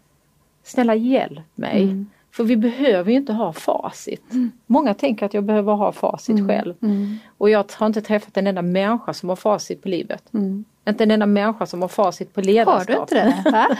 Snälla 0.62 0.94
hjälp 0.94 1.46
mig. 1.55 1.83
Mm. 1.83 2.07
För 2.38 2.44
vi 2.44 2.57
behöver 2.57 3.11
ju 3.11 3.16
inte 3.16 3.33
ha 3.33 3.53
facit. 3.53 4.33
Mm. 4.33 4.53
Många 4.66 4.94
tänker 4.94 5.27
att 5.27 5.35
jag 5.35 5.44
behöver 5.44 5.72
ha 5.72 5.92
facit 5.92 6.38
mm. 6.38 6.48
själv. 6.48 6.74
Mm. 6.83 7.18
Och 7.38 7.51
jag 7.51 7.64
har 7.72 7.87
inte 7.87 8.03
träffat 8.03 8.37
en 8.37 8.46
enda 8.46 8.62
människa 8.62 9.14
som 9.14 9.29
har 9.29 9.37
facit 9.37 9.83
på 9.83 9.88
livet. 9.88 10.35
Mm. 10.35 10.64
Inte 10.88 11.05
en 11.05 11.11
enda 11.11 11.27
människa 11.27 11.66
som 11.66 11.83
har 11.83 11.88
facit 11.88 12.35
på 12.35 12.40
ledarskap. 12.40 13.11
Har 13.11 13.16
du 13.16 13.29
inte 13.29 13.77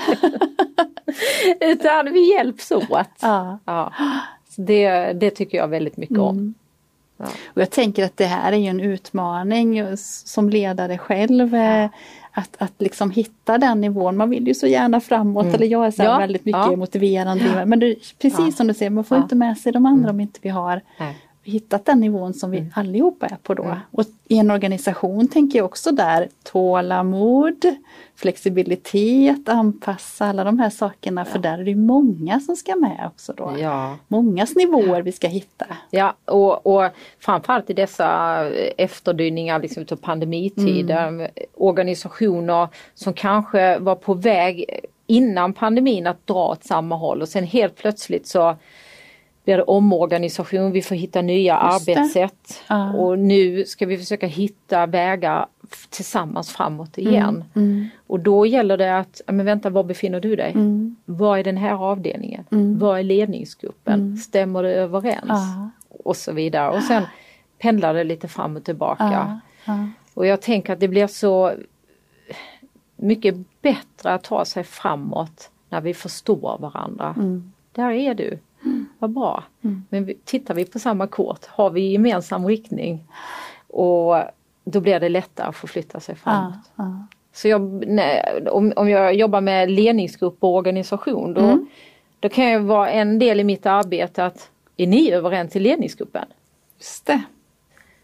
det? 1.61 1.67
Utan 1.73 2.13
vi 2.13 2.33
hjälps 2.33 2.73
åt. 2.73 3.09
Ja. 3.21 3.59
ja. 3.65 3.93
Det, 4.57 5.13
det 5.13 5.31
tycker 5.31 5.59
jag 5.59 5.69
väldigt 5.69 5.97
mycket 5.97 6.19
om. 6.19 6.39
Mm. 6.39 6.55
Ja. 7.17 7.27
Och 7.47 7.63
jag 7.63 7.71
tänker 7.71 8.05
att 8.05 8.17
det 8.17 8.27
här 8.27 8.53
är 8.53 8.57
ju 8.57 8.67
en 8.67 8.81
utmaning 8.81 9.97
som 9.97 10.51
ledare 10.51 10.99
själv. 10.99 11.55
Att, 12.39 12.57
att 12.59 12.75
liksom 12.79 13.11
hitta 13.11 13.59
den 13.59 13.81
nivån. 13.81 14.17
Man 14.17 14.31
vill 14.31 14.47
ju 14.49 14.55
så 14.55 14.67
gärna 14.67 15.01
framåt 15.01 15.45
mm. 15.45 15.55
eller 15.55 15.67
jag 15.67 15.87
är 15.87 15.91
så 15.91 16.03
ja. 16.03 16.19
väldigt 16.19 16.45
mycket 16.45 16.67
ja. 16.71 16.77
motiverande. 16.77 17.65
Men 17.67 17.81
det, 17.81 17.97
precis 18.19 18.57
som 18.57 18.67
du 18.67 18.75
säger, 18.75 18.91
man 18.91 19.05
får 19.05 19.19
inte 19.19 19.35
med 19.35 19.59
sig 19.59 19.73
de 19.73 19.87
andra 19.87 20.09
mm. 20.09 20.17
om 20.17 20.21
inte 20.21 20.41
vi 20.43 20.49
har 20.49 20.81
Nej 20.99 21.17
hittat 21.49 21.85
den 21.85 22.01
nivån 22.01 22.35
som 22.35 22.51
vi 22.51 22.59
mm. 22.59 22.71
allihopa 22.75 23.27
är 23.27 23.37
på 23.43 23.55
då. 23.55 23.63
Mm. 23.63 23.79
Och 23.91 24.05
i 24.29 24.39
en 24.39 24.51
organisation 24.51 25.29
tänker 25.29 25.59
jag 25.59 25.67
också 25.67 25.93
där 25.93 26.29
tålamod, 26.43 27.65
flexibilitet, 28.17 29.49
anpassa 29.49 30.27
alla 30.27 30.45
de 30.45 30.59
här 30.59 30.71
sakerna 30.71 31.21
ja. 31.21 31.25
för 31.25 31.39
där 31.39 31.59
är 31.59 31.65
det 31.65 31.75
många 31.75 32.41
som 32.41 32.57
ska 32.57 32.77
med 32.77 33.11
också 33.13 33.33
då. 33.33 33.57
Ja. 33.59 33.97
Mångas 34.09 34.57
nivåer 34.57 35.03
vi 35.03 35.13
ska 35.13 35.29
hitta. 35.29 35.67
Ja 35.91 36.15
och, 36.25 36.67
och 36.67 36.91
framförallt 37.21 37.71
i 37.71 37.73
dessa 37.73 38.39
efterdyningar 38.77 39.59
liksom 39.59 39.87
av 39.91 39.97
pandemitiden, 39.97 41.15
mm. 41.15 41.31
organisationer 41.55 42.69
som 42.95 43.13
kanske 43.13 43.79
var 43.79 43.95
på 43.95 44.15
väg 44.15 44.81
innan 45.07 45.53
pandemin 45.53 46.07
att 46.07 46.27
dra 46.27 46.49
åt 46.49 46.65
samma 46.65 46.97
håll 46.97 47.23
och 47.23 47.29
sen 47.29 47.45
helt 47.45 47.77
plötsligt 47.77 48.27
så 48.27 48.57
blir 49.49 49.57
det 49.57 49.63
omorganisation, 49.63 50.73
vi 50.73 50.83
får 50.83 50.95
hitta 50.95 51.23
nya 51.23 51.57
arbetssätt 51.57 52.65
uh. 52.71 52.95
och 52.95 53.19
nu 53.19 53.65
ska 53.65 53.87
vi 53.87 53.99
försöka 53.99 54.27
hitta 54.27 54.87
vägar 54.87 55.47
tillsammans 55.91 56.51
framåt 56.51 56.99
mm, 56.99 57.13
igen. 57.13 57.45
Mm. 57.55 57.69
Mm. 57.69 57.89
Och 58.07 58.21
då 58.21 58.47
gäller 58.47 58.77
det 58.77 58.99
att, 58.99 59.21
men 59.27 59.47
vänta 59.47 59.71
var 59.71 59.85
befinner 59.85 60.21
du 60.21 60.37
dig? 60.37 60.53
Mm. 60.53 60.97
Var 61.05 61.39
är 61.39 61.45
den 61.45 61.57
här 61.57 61.73
avdelningen? 61.73 62.45
Mm. 62.51 62.79
Var 62.79 62.99
är 62.99 63.03
ledningsgruppen? 63.03 64.01
Mm. 64.01 64.17
Stämmer 64.17 64.63
det 64.63 64.75
överens? 64.75 65.31
Uh. 65.31 65.67
Och 66.05 66.17
så 66.17 66.33
vidare 66.33 66.77
och 66.77 66.83
sen 66.83 67.03
pendlar 67.59 67.95
det 67.95 68.05
lite 68.05 68.29
fram 68.29 68.57
och 68.57 68.65
tillbaka. 68.65 69.41
Uh. 69.69 69.85
Och 70.15 70.27
jag 70.27 70.43
tänker 70.43 70.73
att 70.73 70.81
det 70.81 70.89
blir 70.89 71.07
så 71.07 71.53
mycket 72.97 73.35
bättre 73.63 74.13
att 74.13 74.25
ta 74.25 74.45
sig 74.45 74.65
framåt 74.65 75.51
när 75.69 75.81
vi 75.81 75.95
förstår 75.95 76.59
varandra. 76.59 77.15
Där 77.73 77.91
är 77.91 78.15
du. 78.15 78.39
Vad 78.99 79.11
bra. 79.11 79.45
Mm. 79.65 79.85
Men 79.89 80.15
tittar 80.25 80.55
vi 80.55 80.65
på 80.65 80.79
samma 80.79 81.07
kort, 81.07 81.47
har 81.47 81.71
vi 81.71 81.93
gemensam 81.93 82.47
riktning 82.47 83.05
och 83.67 84.17
då 84.65 84.81
blir 84.81 85.01
det 85.01 85.09
lättare 85.09 85.47
att 85.47 85.57
förflytta 85.57 86.01
sig 86.01 86.15
framåt. 86.15 86.55
Ah, 86.77 86.83
ah. 86.83 87.07
Så 87.33 87.49
jag, 87.49 87.85
nej, 87.87 88.43
om, 88.51 88.73
om 88.77 88.89
jag 88.89 89.15
jobbar 89.15 89.41
med 89.41 89.71
ledningsgrupp 89.71 90.37
och 90.41 90.55
organisation 90.55 91.35
då, 91.35 91.41
mm. 91.41 91.67
då 92.21 92.29
kan 92.29 92.45
jag 92.45 92.61
vara 92.61 92.91
en 92.91 93.19
del 93.19 93.41
i 93.41 93.45
mitt 93.45 93.67
arbete 93.67 94.25
att 94.25 94.51
är 94.77 94.87
ni 94.87 95.11
överens 95.11 95.57
i 95.57 95.61
ledningsgruppen? 95.61 96.25
Just 96.79 97.07
det. 97.07 97.23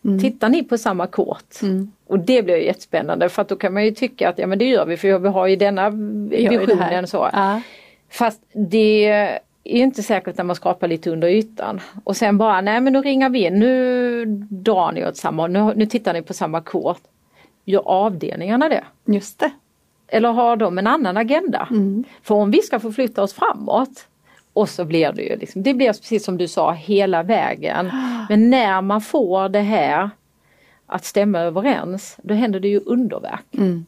Mm. 0.05 0.21
Tittar 0.21 0.49
ni 0.49 0.65
på 0.65 0.79
samma 0.79 1.07
kort? 1.07 1.63
Mm. 1.63 1.93
Och 2.07 2.19
det 2.19 2.43
blir 2.43 2.57
jättespännande 2.57 3.29
för 3.29 3.43
att 3.43 3.49
då 3.49 3.57
kan 3.57 3.75
man 3.75 3.85
ju 3.85 3.91
tycka 3.91 4.29
att 4.29 4.39
ja 4.39 4.47
men 4.47 4.59
det 4.59 4.65
gör 4.65 4.87
vi 4.87 4.97
för 4.97 5.19
vi 5.19 5.29
har 5.29 5.47
ju 5.47 5.57
denna 5.57 5.91
visionen 6.31 7.07
så. 7.07 7.29
Ah. 7.33 7.61
Fast 8.11 8.43
det 8.53 9.39
är 9.65 9.83
inte 9.83 10.03
säkert 10.03 10.37
när 10.37 10.45
man 10.45 10.57
skrapar 10.57 10.89
lite 10.89 11.11
under 11.11 11.29
ytan. 11.29 11.81
Och 12.05 12.17
sen 12.17 12.39
bara, 12.39 12.61
nej 12.61 12.81
men 12.81 12.93
nu 12.93 13.03
ringar 13.03 13.31
vi 13.31 13.47
in, 13.47 13.59
nu 13.59 14.25
drar 14.51 14.93
ni 14.93 15.07
åt 15.07 15.17
samma 15.17 15.47
nu, 15.47 15.73
nu 15.77 15.87
tittar 15.87 16.13
ni 16.13 16.23
på 16.23 16.35
samma 16.35 16.61
kort. 16.61 17.03
Gör 17.65 17.83
avdelningarna 17.89 18.69
det? 18.69 18.85
Just 19.05 19.39
det. 19.39 19.51
Eller 20.09 20.33
har 20.33 20.57
de 20.57 20.79
en 20.79 20.87
annan 20.87 21.17
agenda? 21.17 21.69
Mm. 21.71 22.05
För 22.23 22.35
om 22.35 22.51
vi 22.51 22.63
ska 22.63 22.81
förflytta 22.81 23.23
oss 23.23 23.33
framåt 23.33 24.07
och 24.53 24.69
så 24.69 24.85
blir 24.85 25.13
det 25.13 25.23
ju 25.23 25.37
liksom, 25.37 25.63
det 25.63 25.75
blir 25.75 25.87
precis 25.87 26.25
som 26.25 26.39
du 26.39 26.49
sa 26.49 26.73
hela 26.73 27.23
vägen. 27.23 27.91
Men 28.29 28.51
när 28.51 28.83
man 28.83 29.01
får 29.01 29.49
det 29.49 29.61
här 29.61 30.11
att 30.87 31.05
stämma 31.05 31.39
överens, 31.39 32.17
då 32.23 32.35
händer 32.35 32.61
det 32.61 32.69
ju 32.69 32.81
underverk. 32.81 33.45
Mm. 33.53 33.87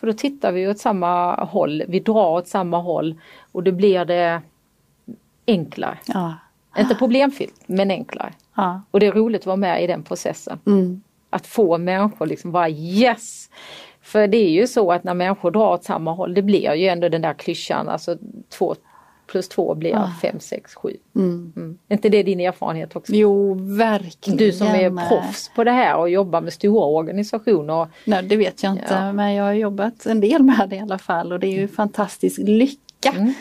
För 0.00 0.06
då 0.06 0.12
tittar 0.12 0.52
vi 0.52 0.68
åt 0.68 0.78
samma 0.78 1.34
håll, 1.44 1.82
vi 1.88 2.00
drar 2.00 2.30
åt 2.30 2.48
samma 2.48 2.78
håll 2.78 3.14
och 3.52 3.62
då 3.62 3.72
blir 3.72 4.04
det 4.04 4.42
enklare. 5.46 5.98
Ja. 6.06 6.34
Inte 6.78 6.94
problemfyllt 6.94 7.60
men 7.66 7.90
enklare. 7.90 8.32
Ja. 8.56 8.82
Och 8.90 9.00
det 9.00 9.06
är 9.06 9.12
roligt 9.12 9.40
att 9.42 9.46
vara 9.46 9.56
med 9.56 9.84
i 9.84 9.86
den 9.86 10.02
processen. 10.02 10.58
Mm. 10.66 11.02
Att 11.30 11.46
få 11.46 11.78
människor 11.78 12.26
liksom 12.26 12.52
bara 12.52 12.68
yes! 12.68 13.50
För 14.02 14.26
det 14.26 14.36
är 14.36 14.50
ju 14.50 14.66
så 14.66 14.92
att 14.92 15.04
när 15.04 15.14
människor 15.14 15.50
drar 15.50 15.72
åt 15.72 15.84
samma 15.84 16.12
håll, 16.12 16.34
det 16.34 16.42
blir 16.42 16.74
ju 16.74 16.86
ändå 16.88 17.08
den 17.08 17.22
där 17.22 17.34
klyschan, 17.34 17.88
alltså 17.88 18.16
två 18.58 18.74
plus 19.26 19.48
två 19.48 19.74
blir 19.74 19.94
Ah. 19.96 20.10
fem, 20.22 20.40
sex, 20.40 20.74
sju. 20.74 20.96
Mm. 21.16 21.52
Mm. 21.56 21.78
Är 21.88 21.94
inte 21.94 22.08
det 22.08 22.22
din 22.22 22.40
erfarenhet 22.40 22.96
också? 22.96 23.12
Jo, 23.12 23.54
verkligen. 23.76 24.36
Du 24.36 24.52
som 24.52 24.66
är 24.66 25.08
proffs 25.08 25.50
på 25.56 25.64
det 25.64 25.70
här 25.70 25.96
och 25.96 26.10
jobbar 26.10 26.40
med 26.40 26.52
stora 26.52 26.86
organisationer. 26.86 27.86
Nej, 28.04 28.22
det 28.22 28.36
vet 28.36 28.62
jag 28.62 28.72
inte, 28.72 28.84
Ja. 28.94 29.12
men 29.12 29.34
jag 29.34 29.44
har 29.44 29.52
jobbat 29.52 30.06
en 30.06 30.20
del 30.20 30.42
med 30.42 30.66
det 30.70 30.76
i 30.76 30.80
alla 30.80 30.98
fall 30.98 31.32
och 31.32 31.40
det 31.40 31.46
är 31.46 31.60
ju 31.60 31.68
fantastisk 31.68 32.38
lycka 32.38 33.12
Mm. 33.14 33.32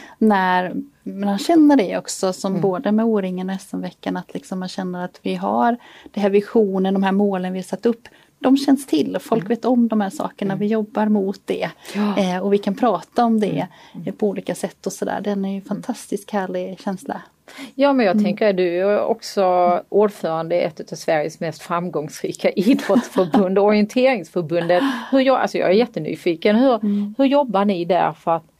När 1.05 1.25
man 1.25 1.37
känner 1.37 1.75
det 1.75 1.97
också 1.97 2.33
som 2.33 2.61
både 2.61 2.91
med 2.91 3.05
O-ringen 3.05 3.49
och 3.49 3.61
SM-veckan 3.61 4.17
att 4.17 4.33
liksom 4.33 4.59
man 4.59 4.69
känner 4.69 5.05
att 5.05 5.19
vi 5.21 5.35
har 5.35 5.77
det 6.13 6.19
här 6.19 6.29
visionen, 6.29 6.93
de 6.93 7.03
här 7.03 7.11
målen 7.11 7.53
vi 7.53 7.59
har 7.59 7.63
satt 7.63 7.85
upp. 7.85 8.07
De 8.39 8.57
känns 8.57 8.87
till. 8.87 9.17
Folk 9.21 9.49
vet 9.49 9.65
om 9.65 9.87
de 9.87 10.01
här 10.01 10.09
sakerna, 10.09 10.55
vi 10.55 10.67
jobbar 10.67 11.05
mot 11.05 11.41
det. 11.45 11.69
Ja. 11.95 12.17
eh, 12.17 12.39
och 12.39 12.53
vi 12.53 12.57
kan 12.57 12.75
prata 12.75 13.25
om 13.25 13.39
det 13.39 13.67
eh, 14.05 14.13
på 14.13 14.27
olika 14.27 14.55
sätt 14.55 14.85
och 14.85 14.93
sådär. 14.93 15.21
Den 15.23 15.45
är 15.45 15.49
ju 15.49 15.55
en 15.55 15.61
fantastiskt 15.61 16.31
härlig 16.31 16.79
känsla. 16.79 17.21
Ja 17.75 17.93
men 17.93 18.05
jag 18.05 18.23
tänker 18.23 18.53
du 18.53 18.77
är 18.77 19.01
också 19.01 19.43
ordförande 19.89 20.55
i 20.55 20.63
ett 20.63 20.91
av 20.91 20.95
Sveriges 20.95 21.39
mest 21.39 21.61
framgångsrika 21.61 22.51
idrottsförbund, 22.51 23.59
orienteringsförbundet. 23.59 24.83
Hur 25.11 25.19
jag, 25.19 25.39
alltså 25.39 25.57
jag 25.57 25.69
är 25.69 25.73
jättenyfiken, 25.73 26.55
hur, 26.55 26.79
hur 27.17 27.25
jobbar 27.25 27.65
ni 27.65 27.85
där 27.85 28.11
för 28.11 28.35
att 28.35 28.54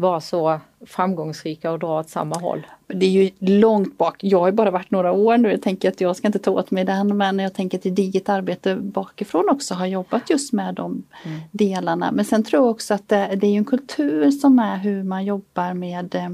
vara 0.00 0.20
så 0.20 0.60
framgångsrika 0.86 1.70
och 1.70 1.78
dra 1.78 2.00
åt 2.00 2.08
samma 2.08 2.36
håll? 2.36 2.66
Det 2.86 3.06
är 3.06 3.10
ju 3.10 3.30
långt 3.38 3.98
bak. 3.98 4.16
Jag 4.20 4.40
har 4.40 4.52
bara 4.52 4.70
varit 4.70 4.90
några 4.90 5.12
år 5.12 5.38
nu. 5.38 5.50
Jag 5.50 5.62
tänker 5.62 5.88
att 5.88 6.00
jag 6.00 6.16
ska 6.16 6.28
inte 6.28 6.38
ta 6.38 6.50
åt 6.50 6.70
mig 6.70 6.84
den 6.84 7.16
men 7.16 7.38
jag 7.38 7.54
tänker 7.54 7.78
att 7.78 7.84
gediget 7.84 8.28
arbete 8.28 8.76
bakifrån 8.76 9.48
också 9.50 9.74
har 9.74 9.86
jobbat 9.86 10.30
just 10.30 10.52
med 10.52 10.74
de 10.74 11.02
delarna. 11.50 12.12
Men 12.12 12.24
sen 12.24 12.42
tror 12.44 12.62
jag 12.62 12.70
också 12.70 12.94
att 12.94 13.08
det, 13.08 13.38
det 13.40 13.46
är 13.46 13.56
en 13.56 13.64
kultur 13.64 14.30
som 14.30 14.58
är 14.58 14.76
hur 14.76 15.02
man 15.02 15.24
jobbar 15.24 15.74
med 15.74 16.14
eh, 16.14 16.30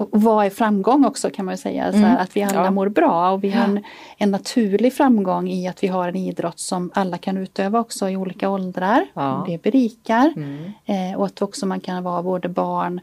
och 0.00 0.08
vad 0.12 0.46
är 0.46 0.50
framgång 0.50 1.04
också 1.04 1.30
kan 1.30 1.44
man 1.44 1.52
ju 1.54 1.58
säga. 1.58 1.92
Så 1.92 1.98
här, 1.98 2.18
att 2.18 2.36
vi 2.36 2.42
alla 2.42 2.64
Ja. 2.64 2.70
mår 2.70 2.88
bra 2.88 3.30
och 3.30 3.44
vi 3.44 3.50
har 3.50 3.64
en, 3.64 3.84
en 4.16 4.30
naturlig 4.30 4.92
framgång 4.94 5.48
i 5.48 5.68
att 5.68 5.82
vi 5.82 5.88
har 5.88 6.08
en 6.08 6.16
idrott 6.16 6.58
som 6.58 6.90
alla 6.94 7.18
kan 7.18 7.36
utöva 7.36 7.80
också 7.80 8.08
i 8.08 8.16
olika 8.16 8.50
åldrar. 8.50 9.06
Ja. 9.14 9.44
Det 9.48 9.62
berikar. 9.62 10.32
Mm. 10.36 10.72
Eh, 10.84 11.18
och 11.18 11.26
att 11.26 11.42
också 11.42 11.66
man 11.66 11.80
kan 11.80 12.02
vara 12.04 12.22
både 12.22 12.48
barn, 12.48 13.00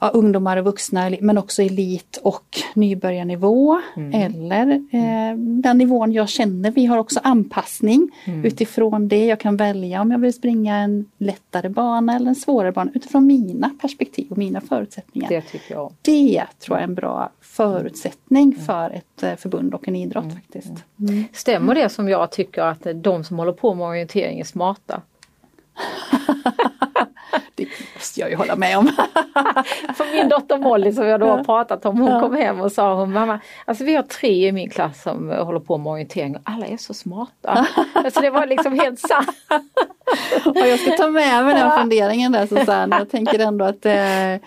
ja, 0.00 0.08
ungdomar 0.08 0.56
och 0.56 0.64
vuxna 0.64 1.10
men 1.20 1.38
också 1.38 1.62
elit 1.62 2.20
och 2.22 2.46
nybörjarnivå. 2.74 3.80
Eller 4.12 4.70
eh, 4.70 5.36
den 5.36 5.78
nivån 5.78 6.12
jag 6.12 6.28
känner. 6.28 6.70
Vi 6.70 6.86
har 6.86 6.98
också 6.98 7.20
anpassning 7.22 8.10
utifrån 8.44 9.08
det. 9.08 9.26
Jag 9.26 9.40
kan 9.40 9.56
välja 9.56 10.00
om 10.00 10.10
jag 10.10 10.18
vill 10.18 10.32
springa 10.32 10.76
en 10.76 11.06
lättare 11.18 11.68
bana 11.68 12.16
eller 12.16 12.28
en 12.28 12.34
svårare 12.34 12.72
bana 12.72 12.90
utifrån 12.94 13.26
mina 13.26 13.70
perspektiv 13.80 14.26
och 14.30 14.38
mina 14.38 14.60
förutsättningar. 14.60 15.28
Det 15.28 15.42
tycker 15.42 15.74
jag. 15.74 15.92
Det 16.02 16.44
tror 16.58 16.76
jag 16.76 16.80
är 16.80 16.88
en 16.88 16.94
bra 16.94 17.30
förutsättning 17.40 18.54
för 18.54 18.90
ett 18.90 19.22
eh, 19.22 19.36
förbund 19.36 19.74
och 19.74 19.88
en 19.88 19.96
idrott 19.96 20.32
faktiskt. 20.34 20.72
Stämmer 21.32 21.74
det 21.74 21.88
som 21.88 22.08
jag 22.08 22.30
tycker 22.30 22.62
att 22.62 22.86
de 22.94 23.24
som 23.24 23.38
håller 23.38 23.52
på 23.52 23.74
med 23.74 23.86
orientering 23.86 24.40
är 24.40 24.44
smarta? 24.44 25.02
Det 27.54 27.66
måste 27.94 28.20
jag 28.20 28.30
ju 28.30 28.36
hålla 28.36 28.56
med 28.56 28.78
om. 28.78 28.86
För 29.94 30.16
min 30.16 30.28
dotter 30.28 30.58
Molly 30.58 30.92
som 30.92 31.06
jag 31.06 31.20
då 31.20 31.26
har 31.26 31.44
pratat 31.44 31.86
om, 31.86 32.00
hon 32.00 32.10
Ja. 32.10 32.20
kom 32.20 32.34
hem 32.34 32.60
och 32.60 32.72
sa 32.72 32.94
hon 32.94 33.12
mamma, 33.12 33.40
alltså 33.64 33.84
vi 33.84 33.94
har 33.94 34.02
tre 34.02 34.48
i 34.48 34.52
min 34.52 34.70
klass 34.70 35.02
som 35.02 35.30
håller 35.30 35.60
på 35.60 35.78
med 35.78 35.92
orientering 35.92 36.36
och 36.36 36.42
alla 36.44 36.66
är 36.66 36.76
så 36.76 36.94
smarta. 36.94 37.66
alltså 37.94 38.20
det 38.20 38.30
var 38.30 38.46
liksom 38.46 38.78
helt 38.78 38.98
sant. 39.00 39.28
Och 40.44 40.66
jag 40.66 40.78
ska 40.80 40.90
ta 40.90 41.10
med 41.10 41.44
mig 41.44 41.54
den 41.54 41.70
funderingen 41.70 42.32
där 42.32 42.46
Susanne. 42.46 42.96
Jag 42.98 43.10
tänker 43.10 43.38
ändå 43.38 43.64
att 43.64 43.86
eh, 43.86 44.40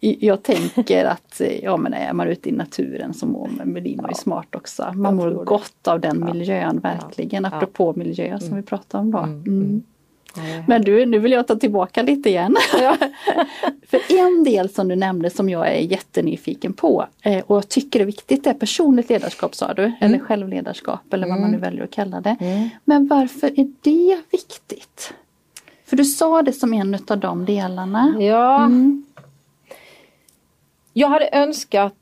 jag 0.00 0.42
tänker 0.42 1.04
att 1.04 1.40
eh, 1.40 1.64
ja, 1.64 1.76
men 1.76 1.94
är 1.94 2.12
man 2.12 2.28
ute 2.28 2.48
i 2.48 2.52
naturen 2.52 3.14
så 3.14 3.26
mår 3.26 3.48
man, 3.48 3.68
men 3.72 3.82
blir 3.82 3.96
man 3.96 4.08
ju 4.10 4.14
smart 4.14 4.54
också. 4.54 4.92
Man 4.94 5.16
mår 5.16 5.30
gott 5.30 5.88
av 5.88 6.00
den 6.00 6.24
miljön 6.24 6.78
verkligen. 6.78 7.44
Apropå 7.44 7.92
miljö 7.96 8.38
som 8.40 8.56
vi 8.56 8.62
pratade 8.62 9.00
om 9.02 9.10
då. 9.10 9.18
Mm, 9.18 9.82
Mm. 10.38 10.64
Men 10.68 10.82
du, 10.82 11.06
nu 11.06 11.18
vill 11.18 11.32
jag 11.32 11.46
ta 11.46 11.56
tillbaka 11.56 12.02
lite 12.02 12.28
igen. 12.28 12.56
För 13.88 14.00
en 14.18 14.44
del 14.44 14.68
som 14.68 14.88
du 14.88 14.96
nämnde 14.96 15.30
som 15.30 15.48
jag 15.48 15.68
är 15.68 15.80
jättenyfiken 15.80 16.72
på 16.72 17.06
eh, 17.22 17.44
och 17.46 17.56
jag 17.56 17.68
tycker 17.68 18.00
är 18.00 18.04
viktigt 18.04 18.46
är 18.46 18.54
personligt 18.54 19.08
ledarskap 19.10 19.54
sa 19.54 19.74
du, 19.74 19.92
eller 20.00 20.18
självledarskap 20.18 21.12
eller 21.14 21.28
vad 21.28 21.40
man 21.40 21.50
nu 21.50 21.58
väljer 21.58 21.84
att 21.84 21.90
kalla 21.90 22.20
det. 22.20 22.36
Mm. 22.40 22.68
Men 22.84 23.06
varför 23.06 23.60
är 23.60 23.68
det 23.80 24.20
viktigt? 24.30 25.12
För 25.86 25.96
du 25.96 26.04
sa 26.04 26.42
det 26.42 26.52
som 26.52 26.72
en 26.74 26.98
av 27.08 27.18
de 27.18 27.44
delarna. 27.44 28.16
Ja, 28.18 28.64
Mm. 28.64 29.04
jag 30.92 31.08
hade 31.08 31.28
önskat 31.32 31.94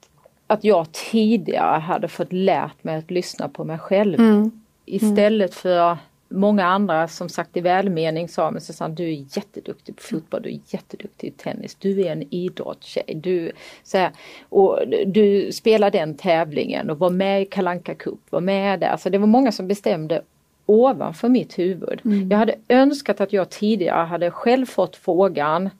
att 0.47 0.65
jag 0.65 0.93
tidigare 0.93 1.81
hade 1.81 2.09
fått 2.09 2.33
lärt 2.33 2.85
mig 2.85 2.97
att 2.97 3.11
lyssna 3.11 3.49
på 3.49 3.65
mig 3.65 3.79
själv. 3.79 4.21
Mm. 4.21 4.51
Istället 4.87 5.55
för 5.55 5.99
många 6.29 6.65
andra 6.65 7.09
som 7.09 7.29
sagt 7.29 7.57
i 7.57 7.61
välmening 7.61 8.29
sa 8.29 8.51
men 8.51 8.61
Susanne 8.61 8.95
du 8.95 9.05
är 9.05 9.25
jätteduktig 9.37 9.97
på 9.97 10.03
fotboll, 10.03 10.43
du 10.43 10.49
är 10.49 10.61
jätteduktig 10.67 11.29
i 11.29 11.31
tennis, 11.31 11.75
du 11.75 12.01
är 12.01 12.13
en 12.13 12.35
idrottstjej. 12.35 13.15
Du, 13.15 13.53
så 13.83 13.99
här, 13.99 14.13
och 14.49 14.81
du 15.07 15.53
spelar 15.53 15.91
den 15.91 16.15
tävlingen 16.15 16.91
och 16.91 16.99
var 16.99 17.11
med 17.11 17.43
i 17.43 17.45
Kalanka 17.45 17.95
Cup, 17.95 18.21
var 18.31 18.41
med 18.41 18.81
där. 18.81 18.97
Så 18.97 19.09
det 19.09 19.19
var 19.19 19.27
många 19.27 19.53
som 19.53 19.69
bestämde 19.69 20.23
ovanför 20.67 21.29
mitt 21.29 21.59
huvud. 21.59 22.01
Jag 22.31 22.39
hade 22.39 22.55
önskat 22.69 23.21
att 23.21 23.33
jag 23.33 23.51
tidigare 23.51 24.07
hade 24.07 24.31
själv 24.31 24.67
fått 24.67 24.97
frågan 24.97 25.71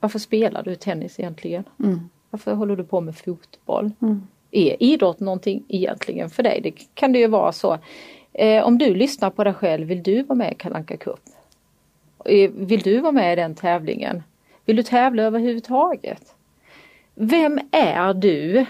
Varför 0.00 0.18
spelar 0.18 0.62
du 0.62 0.74
tennis 0.74 1.20
egentligen? 1.20 1.64
Mm. 1.84 2.00
Varför 2.30 2.54
håller 2.54 2.76
du 2.76 2.84
på 2.84 3.00
med 3.00 3.16
fotboll? 3.16 3.90
Är 4.50 4.82
idrott 4.82 5.20
någonting 5.20 5.64
egentligen 5.68 6.30
för 6.30 6.42
dig? 6.42 6.60
Det 6.60 6.70
kan 6.94 7.12
det 7.12 7.18
ju 7.18 7.26
vara 7.26 7.52
så. 7.52 7.78
Eh, 8.34 8.64
om 8.64 8.78
du 8.78 8.94
lyssnar 8.94 9.30
på 9.30 9.44
dig 9.44 9.54
själv, 9.54 9.86
vill 9.86 10.02
du 10.02 10.22
vara 10.22 10.36
med 10.36 10.52
i 10.52 10.54
Kalle 10.54 10.74
Anka 10.76 10.96
Cup? 10.96 11.20
Eh, 12.24 12.50
Vill 12.50 12.80
du 12.80 13.00
vara 13.00 13.12
med 13.12 13.32
i 13.32 13.36
den 13.36 13.54
tävlingen? 13.54 14.22
Vill 14.64 14.76
du 14.76 14.82
tävla 14.82 15.22
överhuvudtaget? 15.22 16.34
Vem 17.14 17.60
är 17.70 18.14
du 18.14 18.66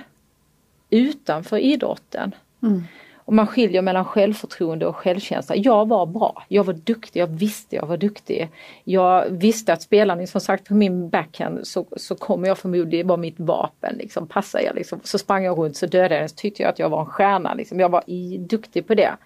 utanför 0.91 1.59
idrotten? 1.59 2.35
Mm. 2.63 2.83
Och 3.27 3.33
man 3.33 3.47
skiljer 3.47 3.83
mellan 3.83 4.05
självförtroende 4.05 4.87
och 4.87 4.97
självkänsla. 4.97 5.57
Jag 5.57 5.89
var 5.89 6.07
bra, 6.07 6.45
jag 6.49 6.65
var 6.65 6.75
duktig, 6.75 7.21
jag 7.21 7.27
visste 7.27 7.77
jag 7.77 7.87
var 7.87 7.97
duktig. 7.97 8.49
Jag 8.85 9.25
visste 9.31 9.73
att 9.73 9.83
spelar 9.83 10.17
ni 10.17 10.27
som 10.27 10.41
sagt 10.41 10.69
på 10.69 10.75
min 10.75 11.09
backhand 11.09 11.67
så, 11.67 11.87
så 11.97 12.15
kommer 12.15 12.49
jag 12.49 12.59
förmodligen 12.59 13.07
vara 13.07 13.17
mitt 13.17 13.41
vapen. 13.41 13.97
Liksom. 13.97 14.27
Passar 14.27 14.61
jag 14.61 14.75
liksom, 14.75 15.01
så 15.05 15.19
sprang 15.19 15.45
jag 15.45 15.59
runt 15.59 15.77
så 15.77 15.87
dödade 15.87 16.15
jag 16.15 16.23
den 16.23 16.29
så 16.29 16.37
tyckte 16.37 16.63
jag 16.63 16.71
att 16.71 16.79
jag 16.79 16.89
var 16.89 17.01
en 17.01 17.07
stjärna. 17.07 17.55
Liksom. 17.55 17.81
Jag 17.81 17.89
var 17.89 18.03
i, 18.07 18.39
duktig 18.39 18.87
på 18.87 18.95
det. 18.95 19.17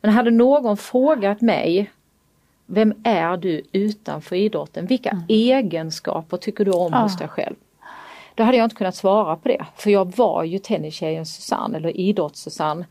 Men 0.00 0.12
hade 0.12 0.30
någon 0.30 0.76
frågat 0.76 1.40
mig 1.40 1.90
Vem 2.66 2.94
är 3.04 3.36
du 3.36 3.62
utanför 3.72 4.36
idrotten? 4.36 4.86
Vilka 4.86 5.22
egenskaper 5.28 6.36
tycker 6.36 6.64
du 6.64 6.70
om 6.70 6.92
hos 6.92 7.18
dig 7.18 7.28
själv? 7.28 7.54
Då 8.34 8.42
hade 8.42 8.56
jag 8.56 8.64
inte 8.64 8.76
kunnat 8.76 8.94
svara 8.94 9.36
på 9.36 9.48
det. 9.48 9.66
För 9.76 9.90
jag 9.90 10.16
var 10.16 10.44
ju 10.44 10.58
tennistjejen 10.58 11.26
Susanne 11.26 11.76
eller 11.76 11.92
idrotts-Susanne. 11.92 12.84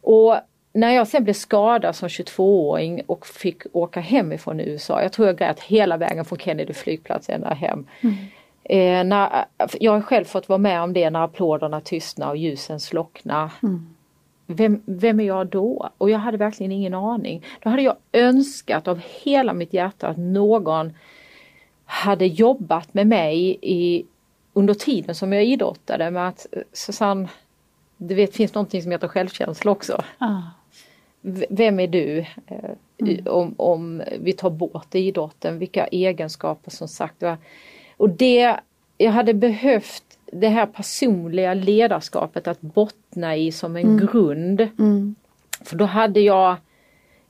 Och 0.00 0.36
när 0.72 0.90
jag 0.90 1.08
sen 1.08 1.24
blev 1.24 1.34
skadad 1.34 1.96
som 1.96 2.08
22-åring 2.08 3.02
och 3.06 3.26
fick 3.26 3.62
åka 3.72 4.00
hemifrån 4.00 4.60
USA, 4.60 5.02
jag 5.02 5.12
tror 5.12 5.26
jag 5.26 5.38
grät 5.38 5.60
hela 5.60 5.96
vägen 5.96 6.24
från 6.24 6.38
Kennedy 6.38 6.72
flygplats 6.72 7.28
ända 7.28 7.54
hem. 7.54 7.86
Eh, 8.64 9.04
när, 9.04 9.44
jag 9.80 9.92
har 9.92 10.00
själv 10.00 10.24
fått 10.24 10.48
vara 10.48 10.58
med 10.58 10.82
om 10.82 10.92
det 10.92 11.10
när 11.10 11.24
applåderna 11.24 11.80
tystnar 11.80 12.28
och 12.28 12.36
ljusen 12.36 12.80
slocknar. 12.80 13.50
Vem, 14.46 14.82
vem 14.84 15.20
är 15.20 15.24
jag 15.24 15.46
då? 15.46 15.90
Och 15.98 16.10
jag 16.10 16.18
hade 16.18 16.36
verkligen 16.36 16.72
ingen 16.72 16.94
aning. 16.94 17.42
Då 17.62 17.70
hade 17.70 17.82
jag 17.82 17.96
önskat 18.12 18.88
av 18.88 19.00
hela 19.22 19.52
mitt 19.54 19.72
hjärta 19.72 20.08
att 20.08 20.16
någon 20.16 20.92
hade 21.84 22.26
jobbat 22.26 22.94
med 22.94 23.06
mig 23.06 23.58
i, 23.62 24.04
under 24.52 24.74
tiden 24.74 25.14
som 25.14 25.32
jag 25.32 25.44
idrottade 25.44 26.10
med 26.10 26.28
att 26.28 26.46
eh, 26.52 26.62
Susanne, 26.72 27.28
du 27.96 28.14
vet 28.14 28.34
finns 28.36 28.54
någonting 28.54 28.82
som 28.82 28.90
heter 28.92 29.08
självkänsla 29.08 29.70
också. 29.70 30.02
Ah. 30.18 30.40
Vem 31.50 31.80
är 31.80 31.86
du? 31.88 32.18
Eh, 32.46 32.70
i- 33.08 33.22
Om, 33.28 33.54
om 33.56 34.02
vi 34.20 34.32
tar 34.32 34.50
bort 34.50 34.94
idrotten, 34.94 35.58
vilka 35.58 35.86
egenskaper 35.86 36.70
som 36.70 36.88
sagt. 36.88 37.22
Och 37.96 38.10
det, 38.10 38.56
jag 38.98 39.10
hade 39.12 39.34
behövt 39.34 40.15
det 40.32 40.48
här 40.48 40.66
personliga 40.66 41.54
ledarskapet 41.54 42.48
att 42.48 42.60
bottna 42.60 43.36
i 43.36 43.52
som 43.52 43.76
en 43.76 43.96
grund. 43.96 44.60
Mm. 44.60 45.14
För 45.64 45.76
då 45.76 45.84
hade 45.84 46.20
jag 46.20 46.56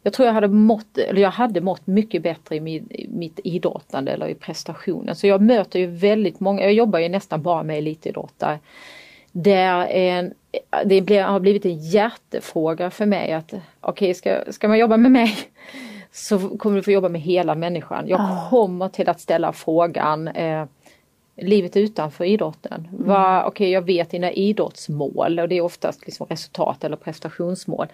jag 0.06 0.12
tror 0.12 0.26
jag 0.26 0.34
hade 0.34 0.48
mått, 0.48 0.98
eller 0.98 1.22
jag 1.22 1.30
hade 1.30 1.60
mått 1.60 1.86
mycket 1.86 2.22
bättre 2.22 2.56
i 2.56 2.60
min, 2.60 2.88
mitt 3.08 3.40
idrottande 3.44 4.12
eller 4.12 4.28
i 4.28 4.34
prestationen. 4.34 5.16
Så 5.16 5.26
jag 5.26 5.42
möter 5.42 5.78
ju 5.78 5.86
väldigt 5.86 6.40
många, 6.40 6.62
jag 6.62 6.72
jobbar 6.72 6.98
ju 6.98 7.08
nästan 7.08 7.42
bara 7.42 7.62
med 7.62 7.78
elitidrottare. 7.78 8.58
Där 9.32 9.86
en, 9.86 10.34
det 10.84 11.00
blir, 11.00 11.22
har 11.22 11.40
blivit 11.40 11.64
en 11.64 11.78
hjärtefråga 11.78 12.90
för 12.90 13.06
mig 13.06 13.32
att 13.32 13.54
okej, 13.80 14.14
ska, 14.14 14.40
ska 14.50 14.68
man 14.68 14.78
jobba 14.78 14.96
med 14.96 15.10
mig 15.12 15.36
så 16.12 16.58
kommer 16.58 16.76
du 16.76 16.82
få 16.82 16.90
jobba 16.90 17.08
med 17.08 17.20
hela 17.20 17.54
människan. 17.54 18.08
Jag 18.08 18.50
kommer 18.50 18.88
till 18.88 19.08
att 19.08 19.20
ställa 19.20 19.52
frågan 19.52 20.28
eh, 20.28 20.64
livet 21.36 21.76
utanför 21.76 22.24
idrotten. 22.24 22.88
Mm. 22.92 23.10
Okej, 23.10 23.46
okay, 23.46 23.70
jag 23.70 23.82
vet 23.82 24.10
dina 24.10 24.32
idrottsmål 24.32 25.40
och 25.40 25.48
det 25.48 25.54
är 25.54 25.60
oftast 25.60 26.06
liksom 26.06 26.26
resultat 26.26 26.84
eller 26.84 26.96
prestationsmål. 26.96 27.86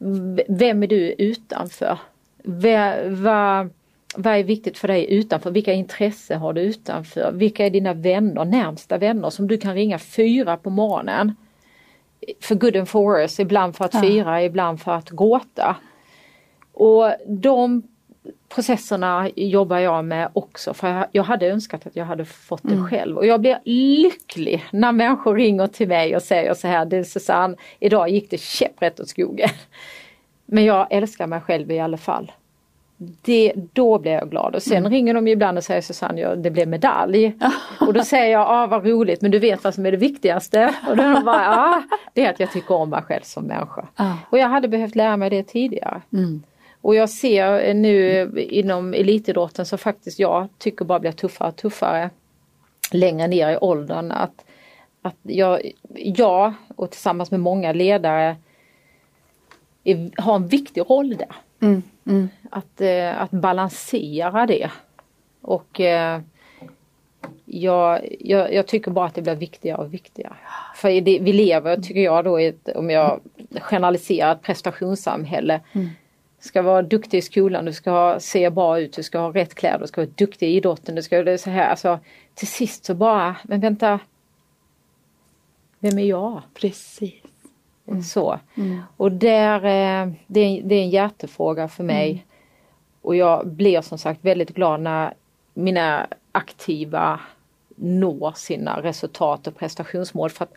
Mm. 0.00 0.38
Vem 0.48 0.82
är 0.82 0.86
du 0.86 1.12
utanför? 1.18 1.98
Vad, 2.44 2.94
vad, 3.06 3.70
vad 4.16 4.34
är 4.36 4.42
viktigt 4.42 4.78
för 4.78 4.88
dig 4.88 5.14
utanför? 5.14 5.50
Vilka 5.50 5.72
intressen 5.72 6.40
har 6.40 6.52
du 6.52 6.60
utanför? 6.60 7.32
Vilka 7.32 7.66
är 7.66 7.70
dina 7.70 7.94
vänner, 7.94 8.44
närmsta 8.44 8.98
vänner 8.98 9.30
som 9.30 9.46
du 9.46 9.58
kan 9.58 9.74
ringa 9.74 9.98
fyra 9.98 10.56
på 10.56 10.70
morgonen? 10.70 11.36
För 12.40 12.54
good 12.54 12.76
and 12.76 12.88
for 12.88 13.02
worse, 13.02 13.42
ibland 13.42 13.76
för 13.76 13.84
att 13.84 14.00
fira, 14.00 14.42
ibland 14.42 14.80
för 14.80 14.92
att 14.92 15.10
gråta. 15.10 15.76
Och 16.72 17.12
de 17.26 17.82
processerna 18.48 19.30
jobbar 19.36 19.78
jag 19.78 20.04
med 20.04 20.28
också 20.32 20.74
för 20.74 21.06
jag 21.12 21.22
hade 21.22 21.46
önskat 21.46 21.86
att 21.86 21.96
jag 21.96 22.04
hade 22.04 22.24
fått 22.24 22.62
det 22.62 22.74
mm. 22.74 22.88
själv 22.88 23.16
och 23.16 23.26
jag 23.26 23.40
blir 23.40 23.58
lycklig 24.02 24.64
när 24.70 24.92
människor 24.92 25.34
ringer 25.34 25.66
till 25.66 25.88
mig 25.88 26.16
och 26.16 26.22
säger 26.22 26.54
så 26.54 26.68
här, 26.68 26.84
det 26.84 27.04
Susanne, 27.04 27.56
idag 27.80 28.08
gick 28.08 28.30
det 28.30 28.40
käpprätt 28.40 29.00
åt 29.00 29.08
skogen. 29.08 29.48
Men 30.46 30.64
jag 30.64 30.86
älskar 30.90 31.26
mig 31.26 31.40
själv 31.40 31.70
i 31.70 31.80
alla 31.80 31.96
fall. 31.96 32.32
Det, 32.96 33.52
då 33.72 33.98
blir 33.98 34.12
jag 34.12 34.30
glad 34.30 34.54
och 34.54 34.62
sen 34.62 34.76
mm. 34.76 34.92
ringer 34.92 35.14
de 35.14 35.28
ibland 35.28 35.58
och 35.58 35.64
säger 35.64 35.80
Susanne, 35.80 36.20
ja, 36.20 36.36
det 36.36 36.50
blev 36.50 36.68
medalj. 36.68 37.32
och 37.80 37.92
då 37.92 38.02
säger 38.02 38.32
jag, 38.32 38.46
ah, 38.48 38.66
vad 38.66 38.86
roligt 38.86 39.20
men 39.22 39.30
du 39.30 39.38
vet 39.38 39.64
vad 39.64 39.74
som 39.74 39.86
är 39.86 39.90
det 39.90 39.96
viktigaste? 39.96 40.74
Och 40.88 40.96
då 40.96 41.02
de 41.02 41.24
bara, 41.24 41.56
ah, 41.56 41.82
det 42.12 42.24
är 42.24 42.30
att 42.30 42.40
jag 42.40 42.52
tycker 42.52 42.74
om 42.74 42.90
mig 42.90 43.02
själv 43.02 43.22
som 43.22 43.44
människa. 43.44 43.86
Ah. 43.94 44.12
Och 44.30 44.38
jag 44.38 44.48
hade 44.48 44.68
behövt 44.68 44.94
lära 44.94 45.16
mig 45.16 45.30
det 45.30 45.42
tidigare. 45.42 46.02
Mm. 46.12 46.42
Och 46.84 46.94
jag 46.94 47.10
ser 47.10 47.74
nu 47.74 48.30
inom 48.50 48.94
elitidrotten 48.94 49.66
så 49.66 49.76
faktiskt 49.76 50.18
jag 50.18 50.48
tycker 50.58 50.84
bara 50.84 51.00
blir 51.00 51.12
tuffare 51.12 51.48
och 51.48 51.56
tuffare 51.56 52.10
längre 52.92 53.26
ner 53.26 53.50
i 53.50 53.56
åldern 53.56 54.12
att, 54.12 54.44
att 55.02 55.16
jag, 55.22 55.70
jag 55.94 56.52
och 56.76 56.90
tillsammans 56.90 57.30
med 57.30 57.40
många 57.40 57.72
ledare 57.72 58.36
är, 59.84 60.10
har 60.16 60.34
en 60.34 60.46
viktig 60.46 60.80
roll 60.80 61.16
där. 61.16 61.36
Mm, 61.60 61.82
mm. 62.06 62.28
Att, 62.50 62.80
eh, 62.80 63.22
att 63.22 63.30
balansera 63.30 64.46
det. 64.46 64.70
Och 65.40 65.80
eh, 65.80 66.20
jag, 67.44 68.16
jag, 68.20 68.54
jag, 68.54 68.66
tycker 68.66 68.90
bara 68.90 69.06
att 69.06 69.14
det 69.14 69.22
blir 69.22 69.34
viktigare 69.34 69.78
och 69.78 69.94
viktigare. 69.94 70.36
För 70.74 71.00
det, 71.00 71.18
vi 71.18 71.32
lever, 71.32 71.76
tycker 71.76 72.00
jag 72.00 72.24
då, 72.24 72.40
i 72.40 72.46
ett, 72.46 72.68
om 72.68 72.90
jag 72.90 73.20
generaliserar, 73.60 74.32
ett 74.32 74.42
prestationssamhälle. 74.42 75.60
Mm 75.72 75.88
ska 76.48 76.62
vara 76.62 76.82
duktig 76.82 77.18
i 77.18 77.22
skolan, 77.22 77.64
du 77.64 77.72
ska 77.72 78.16
se 78.20 78.50
bra 78.50 78.80
ut, 78.80 78.92
du 78.92 79.02
ska 79.02 79.18
ha 79.18 79.34
rätt 79.34 79.54
kläder, 79.54 79.78
du 79.78 79.86
ska 79.86 80.00
vara 80.00 80.10
duktig 80.14 80.48
i 80.48 80.56
idrotten, 80.56 80.94
du 80.94 81.02
ska 81.02 81.22
det 81.22 81.38
så 81.38 81.50
här. 81.50 81.70
Alltså, 81.70 81.98
till 82.34 82.48
sist 82.48 82.84
så 82.84 82.94
bara, 82.94 83.36
men 83.44 83.60
vänta. 83.60 84.00
Vem 85.78 85.98
är 85.98 86.04
jag? 86.04 86.42
Precis. 86.54 87.14
Mm. 87.86 88.02
Så. 88.02 88.40
Mm. 88.54 88.80
Och 88.96 89.12
där, 89.12 89.56
eh, 89.56 90.12
det 90.26 90.40
är, 90.40 90.62
det 90.62 90.74
är 90.74 90.82
en 90.82 90.90
hjärtefråga 90.90 91.68
för 91.68 91.84
mig. 91.84 92.10
Mm. 92.10 92.22
Och 93.02 93.16
jag 93.16 93.46
blir 93.46 93.80
som 93.80 93.98
sagt 93.98 94.24
väldigt 94.24 94.54
glad 94.54 94.80
när 94.80 95.14
mina 95.54 96.06
aktiva 96.32 97.20
når 97.76 98.32
sina 98.36 98.82
resultat 98.82 99.46
och 99.46 99.56
prestationsmål. 99.56 100.30
För 100.30 100.44
att 100.44 100.52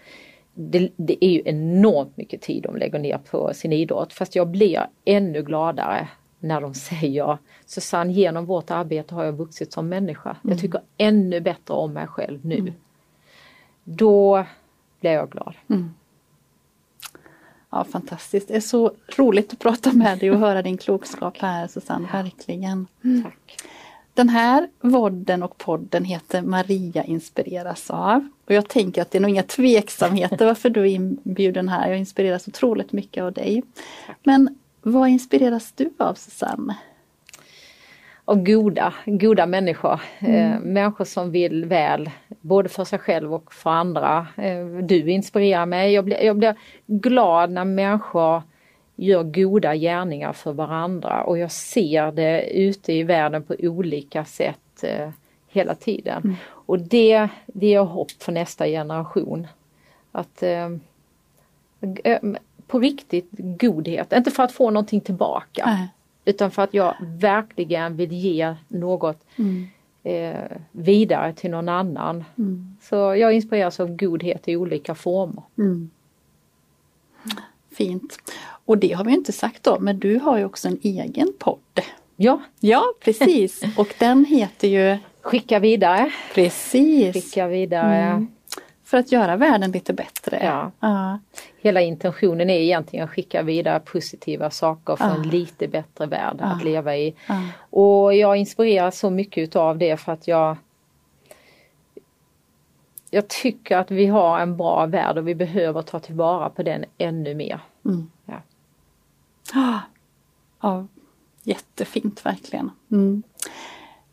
det, 0.60 0.90
det, 0.96 1.26
är 1.26 1.30
ju 1.30 1.42
enormt 1.46 2.18
mycket 2.18 2.42
tid 2.42 2.64
de 2.64 2.76
lägger 2.76 3.00
ner 3.00 3.18
på 3.18 3.54
sin 3.54 3.74
idrott 3.74 4.14
fast 4.14 4.36
jag 4.36 4.48
blir 4.48 4.88
ännu 5.06 5.44
gladare 5.44 6.08
när 6.40 6.62
de 6.62 6.74
säger 6.90 7.38
Susanne 7.66 8.14
genom 8.14 8.46
vårt 8.46 8.72
arbete 8.72 9.16
har 9.16 9.24
jag 9.24 9.34
vuxit 9.34 9.74
som 9.74 9.90
människa. 9.90 10.30
Mm. 10.30 10.54
Jag 10.54 10.60
tycker 10.60 10.82
ännu 10.98 11.42
bättre 11.42 11.74
om 11.74 11.94
mig 11.94 12.08
själv 12.08 12.46
nu. 12.46 12.56
Mm. 12.58 12.74
Då 13.84 14.46
blir 15.00 15.12
jag 15.12 15.30
glad. 15.30 15.54
Mm. 15.70 15.94
Ja 17.70 17.84
fantastiskt, 17.84 18.48
det 18.48 18.56
är 18.56 18.60
så 18.60 18.92
roligt 19.18 19.54
att 19.54 19.60
prata 19.60 19.94
med 19.94 20.20
dig 20.20 20.32
och 20.32 20.40
höra 20.40 20.62
din 20.62 20.78
klokskap 20.78 21.38
här 21.38 21.68
Susanne, 21.68 22.08
verkligen. 22.14 22.88
Tack. 23.24 23.58
Den 24.18 24.30
här 24.30 24.68
vodden 24.82 25.44
och 25.44 25.58
podden 25.58 26.06
heter 26.06 26.42
Maria 26.42 27.04
inspireras 27.04 27.90
av. 27.90 28.28
Och 28.46 28.54
jag 28.54 28.70
tänker 28.70 29.02
att 29.02 29.12
det 29.12 29.18
är 29.18 29.20
nog 29.20 29.30
inga 29.30 29.44
tveksamheter 29.44 30.46
varför 30.46 30.70
du 30.70 30.82
är 30.82 30.86
inbjuden 30.86 31.70
här. 31.70 31.90
Jag 31.90 31.98
inspireras 31.98 32.48
otroligt 32.48 32.92
mycket 32.92 33.24
av 33.24 33.34
dig. 33.34 33.64
Men 34.24 34.60
vad 34.82 35.10
inspireras 35.10 35.72
du 35.72 35.94
av 35.98 36.14
Susanne? 36.14 36.78
Och 38.26 38.46
goda, 38.46 38.94
goda 39.06 39.46
människor. 39.46 40.02
Mm. 40.20 40.52
Eh, 40.54 40.60
människor 40.60 41.06
som 41.06 41.32
vill 41.32 41.66
väl 41.66 42.10
både 42.28 42.70
för 42.70 42.86
sig 42.86 43.00
själv 43.00 43.34
och 43.34 43.54
för 43.54 43.70
andra. 43.70 44.28
Eh, 44.36 44.66
du 44.66 45.12
inspirerar 45.12 45.66
mig. 45.66 45.94
Jag 45.94 46.06
blir, 46.06 46.24
jag 46.24 46.38
blir 46.38 46.56
glad 46.86 47.52
när 47.52 47.66
människor 47.66 48.44
gör 48.98 49.24
goda 49.24 49.76
gärningar 49.76 50.34
för 50.34 50.54
varandra 50.54 51.24
och 51.24 51.38
jag 51.38 51.52
ser 51.52 52.12
det 52.12 52.50
ute 52.50 52.94
i 52.94 53.04
världen 53.04 53.44
på 53.44 53.56
olika 53.60 54.26
sätt 54.26 54.84
eh, 54.84 55.10
hela 55.48 55.76
tiden. 55.76 56.22
Mm. 56.24 56.36
Och 56.50 56.80
det, 56.80 57.30
det 57.46 57.68
ger 57.68 57.80
hopp 57.80 58.12
för 58.12 58.32
nästa 58.32 58.66
generation. 58.66 59.48
Att 60.12 60.44
eh, 60.44 60.70
eh, 62.04 62.20
på 62.68 62.80
riktigt 62.80 63.30
godhet, 63.38 64.14
inte 64.14 64.32
för 64.32 64.44
att 64.44 64.52
få 64.52 64.70
någonting 64.70 65.02
tillbaka 65.02 65.66
Nej. 65.66 65.88
utan 66.26 66.52
för 66.52 66.62
att 66.62 66.74
jag 66.74 66.96
verkligen 67.02 67.96
vill 67.96 68.12
ge 68.12 68.56
något 68.68 69.24
mm. 69.36 69.68
eh, 70.04 70.58
vidare 70.72 71.34
till 71.34 71.52
någon 71.52 71.70
annan. 71.70 72.24
Mm. 72.38 72.78
Så 72.82 72.96
jag 72.96 73.34
inspireras 73.34 73.80
av 73.80 73.96
godhet 73.96 74.48
i 74.48 74.56
olika 74.56 74.96
former. 74.96 75.44
Mm. 75.58 75.90
Fint. 77.72 78.18
Och 78.68 78.78
det 78.78 78.94
har 78.94 79.04
vi 79.04 79.14
inte 79.14 79.32
sagt 79.32 79.64
då, 79.64 79.80
men 79.80 80.00
du 80.00 80.20
har 80.20 80.38
ju 80.38 80.46
också 80.46 80.68
en 80.68 80.80
egen 80.84 81.34
podd. 81.40 81.82
Ja, 82.16 82.42
ja 82.60 82.84
precis. 83.00 83.64
Och 83.78 83.94
den 84.00 84.26
heter 84.26 84.68
ju 84.68 84.98
Skicka 85.22 85.60
vidare. 85.60 86.12
Precis. 86.34 87.14
Skicka 87.14 87.48
vidare. 87.48 87.96
Mm. 87.98 88.28
För 88.84 88.98
att 88.98 89.12
göra 89.12 89.36
världen 89.36 89.72
lite 89.72 89.94
bättre. 89.94 90.42
Ja. 90.44 90.72
ja. 90.80 91.20
Hela 91.58 91.82
intentionen 91.82 92.50
är 92.50 92.60
egentligen 92.60 93.06
att 93.06 93.12
skicka 93.12 93.42
vidare 93.42 93.80
positiva 93.80 94.50
saker 94.50 94.96
för 94.96 95.06
ja. 95.06 95.16
en 95.16 95.30
lite 95.30 95.68
bättre 95.68 96.06
värld 96.06 96.36
ja. 96.40 96.46
att 96.46 96.64
leva 96.64 96.98
i. 96.98 97.16
Och 97.70 98.16
jag 98.16 98.38
inspireras 98.38 99.00
så 99.00 99.10
mycket 99.10 99.44
utav 99.44 99.78
det 99.78 99.98
för 99.98 100.12
att 100.12 100.28
jag 100.28 100.58
jag 103.10 103.28
tycker 103.28 103.78
att 103.78 103.92
vi 103.92 104.06
har 104.06 104.40
en 104.40 104.58
bra 104.58 104.86
värld 104.86 105.18
och 105.18 105.28
vi 105.28 105.36
behöver 105.36 105.82
ta 105.82 106.00
tillvara 106.00 106.50
på 106.50 106.64
den 106.64 106.86
ännu 106.98 107.36
mer. 107.36 107.60
Mm. 107.86 108.10
Ja. 108.26 108.42
Ja, 110.62 110.88
jättefint 111.44 112.26
verkligen. 112.26 112.72
Mm. 112.92 113.24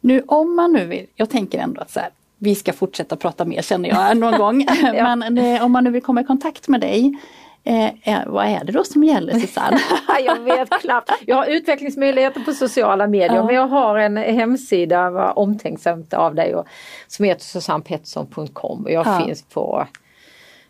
Nu 0.01 0.23
om 0.27 0.57
man 0.57 0.73
nu 0.73 0.87
vill, 0.87 1.07
jag 1.14 1.31
tänker 1.31 1.59
ändå 1.59 1.81
att 1.81 1.90
så 1.90 2.01
här, 2.01 2.11
vi 2.38 2.55
ska 2.55 2.73
fortsätta 2.73 3.16
prata 3.16 3.44
mer 3.44 3.62
känner 3.62 3.88
jag 3.88 4.16
någon 4.16 4.38
gång. 4.38 4.66
ja. 4.94 5.16
Men 5.16 5.38
eh, 5.38 5.64
om 5.64 5.73
man 5.73 5.85
nu 5.85 5.90
vill 5.90 6.03
komma 6.03 6.20
i 6.20 6.25
kontakt 6.25 6.68
med 6.68 6.81
dig, 6.81 7.18
Eh, 7.66 7.87
eh, 8.03 8.27
vad 8.27 8.47
är 8.47 8.64
det 8.64 8.73
då 8.73 8.85
som 8.85 9.05
gäller 9.05 9.38
Susanne? 9.38 9.81
jag 10.25 10.40
vet 10.40 10.81
knappt. 10.81 11.11
Jag 11.27 11.37
har 11.37 11.47
utvecklingsmöjligheter 11.47 12.40
på 12.40 12.53
sociala 12.53 13.07
medier 13.07 13.35
ja. 13.35 13.44
men 13.44 13.55
jag 13.55 13.66
har 13.66 13.99
en 13.99 14.16
hemsida, 14.16 15.11
var 15.11 15.38
omtänksamt 15.38 16.14
av 16.14 16.35
dig, 16.35 16.55
och, 16.55 16.66
som 17.07 17.25
heter 17.25 17.44
susannepettersson.com 17.44 18.85
och 18.85 18.90
jag 18.90 19.07
ja. 19.07 19.20
finns 19.20 19.42
på 19.42 19.87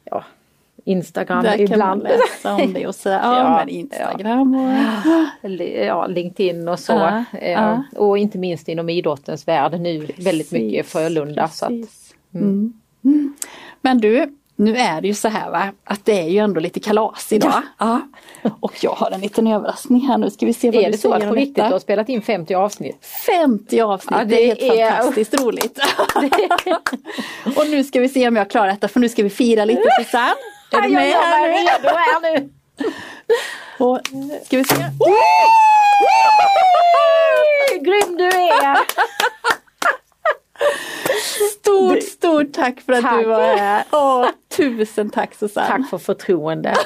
ja, 0.04 0.24
Instagram 0.84 1.44
Där 1.44 1.60
ibland. 1.60 1.80
kan 1.80 1.88
man 1.88 1.98
läsa 1.98 2.54
om 2.54 2.72
det 2.72 2.86
och 2.86 2.94
säga, 2.94 3.20
ja, 3.22 3.56
men 3.58 3.68
Instagram 3.68 4.54
och 4.54 4.72
ja, 5.86 6.06
LinkedIn 6.06 6.68
och 6.68 6.78
så. 6.78 6.92
Ja, 6.92 7.24
ja. 7.40 7.82
Och 7.96 8.18
inte 8.18 8.38
minst 8.38 8.68
inom 8.68 8.88
idrottens 8.88 9.48
värld 9.48 9.80
nu 9.80 10.06
precis, 10.06 10.26
väldigt 10.26 10.52
mycket 10.52 10.86
Frölunda. 10.86 11.48
Så 11.48 11.64
att, 11.64 11.70
mm. 11.70 11.88
Mm. 12.34 12.72
Mm. 13.04 13.34
Men 13.80 13.98
du, 13.98 14.36
nu 14.56 14.76
är 14.76 15.00
det 15.00 15.08
ju 15.08 15.14
så 15.14 15.28
här 15.28 15.50
va, 15.50 15.72
att 15.84 16.04
det 16.04 16.20
är 16.20 16.28
ju 16.28 16.38
ändå 16.38 16.60
lite 16.60 16.80
kalas 16.80 17.32
idag. 17.32 17.62
Ja. 17.78 18.00
Och 18.60 18.84
jag 18.84 18.90
har 18.90 19.10
en 19.10 19.20
liten 19.20 19.46
överraskning 19.46 20.00
här 20.00 20.18
nu, 20.18 20.30
ska 20.30 20.46
vi 20.46 20.52
se 20.52 20.70
vad 20.70 20.84
är 20.84 20.90
du 20.90 20.98
säger 20.98 21.14
Är 21.14 21.18
det 21.18 21.22
så 21.22 21.26
att 21.26 21.28
på 21.28 21.34
riktigt 21.34 21.54
du 21.54 21.62
har 21.62 21.78
spelat 21.78 22.08
in 22.08 22.22
50 22.22 22.54
avsnitt? 22.54 23.06
50 23.26 23.80
avsnitt, 23.80 24.18
ja, 24.18 24.24
det, 24.24 24.36
det, 24.36 24.42
är 24.42 24.46
helt 24.46 24.62
är... 24.62 24.90
fantastiskt 24.90 25.40
roligt. 25.40 25.78
och 27.58 27.66
nu 27.70 27.84
ska 27.84 28.00
vi 28.00 28.08
se 28.08 28.28
om 28.28 28.36
jag 28.36 28.50
klarar 28.50 28.66
detta 28.66 28.88
för 28.88 29.00
nu 29.00 29.08
ska 29.08 29.22
vi 29.22 29.30
fira 29.30 29.64
lite 29.64 29.82
Susanne. 29.98 30.34
Är 30.76 30.82
du 30.82 30.88
med 30.88 31.12
här 31.12 31.48
nu? 31.48 31.54
Redo 31.54 31.96
här 31.96 32.20
nu. 32.20 32.50
Och, 33.78 34.00
ska 34.44 34.56
vi 34.56 34.64
se. 34.64 34.74
Grym 37.80 38.16
du 38.16 38.26
är! 38.26 38.78
Stort, 41.50 42.02
stort 42.02 42.52
tack 42.52 42.80
för 42.80 42.92
att 42.92 43.02
tack. 43.02 43.20
du 43.20 43.24
var 43.28 43.56
här. 43.56 43.84
Åh, 43.92 44.28
tusen 44.56 45.10
tack 45.10 45.34
Susanne. 45.34 45.66
Tack 45.68 45.90
för 45.90 45.98
förtroendet. 45.98 46.78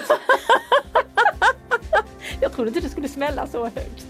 Jag 2.41 2.53
trodde 2.53 2.69
inte 2.69 2.81
det 2.81 2.89
skulle 2.89 3.09
smälla 3.09 3.47
så 3.47 3.65
högt. 3.65 4.07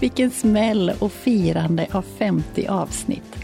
Vilken 0.00 0.30
smäll 0.30 0.92
och 0.98 1.12
firande 1.12 1.86
av 1.92 2.04
50 2.18 2.66
avsnitt. 2.66 3.43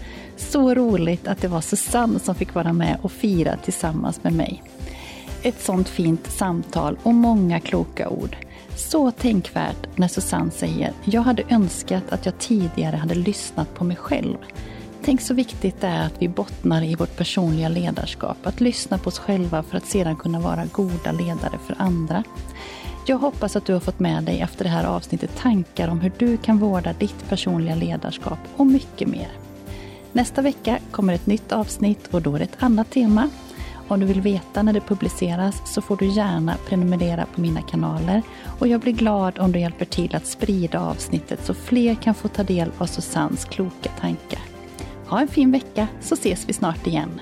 Så 0.51 0.75
roligt 0.75 1.29
att 1.29 1.41
det 1.41 1.49
var 1.49 1.61
Susanne 1.61 2.19
som 2.19 2.35
fick 2.35 2.55
vara 2.55 2.73
med 2.73 2.99
och 3.03 3.13
fira 3.13 3.57
tillsammans 3.57 4.25
med 4.25 4.33
mig. 4.33 4.63
Ett 5.43 5.61
sånt 5.61 5.89
fint 5.89 6.27
samtal 6.27 6.97
och 7.03 7.15
många 7.15 7.61
kloka 7.61 8.09
ord. 8.09 8.37
Så 8.77 9.11
tänkvärt 9.11 9.99
när 9.99 10.09
Susanne 10.09 10.51
säger 10.51 10.93
Jag 11.05 11.23
hade 11.23 11.43
önskat 11.49 12.03
att 12.13 12.27
jag 12.27 12.39
tidigare 12.39 12.97
hade 12.97 13.15
lyssnat 13.15 13.75
på 13.75 13.85
mig 13.85 13.97
själv. 13.97 14.37
Tänk 15.05 15.21
så 15.21 15.35
viktigt 15.35 15.81
det 15.81 15.87
är 15.87 16.07
att 16.07 16.23
vi 16.23 16.29
bottnar 16.29 16.83
i 16.83 16.95
vårt 16.95 17.17
personliga 17.17 17.69
ledarskap. 17.69 18.37
Att 18.43 18.61
lyssna 18.61 18.99
på 18.99 19.09
oss 19.09 19.19
själva 19.19 19.63
för 19.63 19.77
att 19.77 19.87
sedan 19.87 20.17
kunna 20.17 20.41
vara 20.41 20.65
goda 20.73 21.13
ledare 21.13 21.59
för 21.67 21.77
andra. 21.79 22.25
Jag 23.07 23.19
hoppas 23.19 23.57
att 23.57 23.65
du 23.65 23.73
har 23.73 23.81
fått 23.81 24.01
med 24.01 24.25
dig 24.25 24.41
efter 24.41 24.65
det 24.65 24.71
här 24.71 24.85
avsnittet 24.85 25.37
tankar 25.37 25.89
om 25.89 26.01
hur 26.01 26.13
du 26.19 26.37
kan 26.37 26.59
vårda 26.59 26.93
ditt 26.93 27.29
personliga 27.29 27.75
ledarskap 27.75 28.39
och 28.57 28.67
mycket 28.67 29.09
mer. 29.09 29.31
Nästa 30.13 30.43
vecka 30.43 30.79
kommer 30.91 31.15
ett 31.15 31.27
nytt 31.27 31.53
avsnitt 31.53 32.07
och 32.07 32.23
då 32.23 32.35
är 32.35 32.39
det 32.39 32.45
ett 32.45 32.63
annat 32.63 32.91
tema. 32.91 33.29
Om 33.89 34.01
du 34.01 34.07
vill 34.07 34.21
veta 34.21 34.63
när 34.63 34.73
det 34.73 34.81
publiceras 34.81 35.75
så 35.75 35.83
får 35.83 35.97
du 35.97 36.07
gärna 36.07 36.57
prenumerera 36.69 37.27
på 37.35 37.41
mina 37.41 37.63
kanaler 37.63 38.23
och 38.59 38.69
jag 38.69 38.81
blir 38.81 38.93
glad 38.93 39.39
om 39.39 39.53
du 39.53 39.59
hjälper 39.59 39.85
till 39.85 40.15
att 40.15 40.27
sprida 40.27 40.81
avsnittet 40.81 41.45
så 41.45 41.55
fler 41.55 41.95
kan 41.95 42.15
få 42.15 42.29
ta 42.29 42.43
del 42.43 42.71
av 42.79 42.87
Susannes 42.87 43.45
kloka 43.45 43.91
tankar. 44.01 44.41
Ha 45.07 45.21
en 45.21 45.29
fin 45.29 45.53
vecka 45.53 45.89
så 46.01 46.15
ses 46.15 46.49
vi 46.49 46.53
snart 46.53 46.87
igen. 46.87 47.21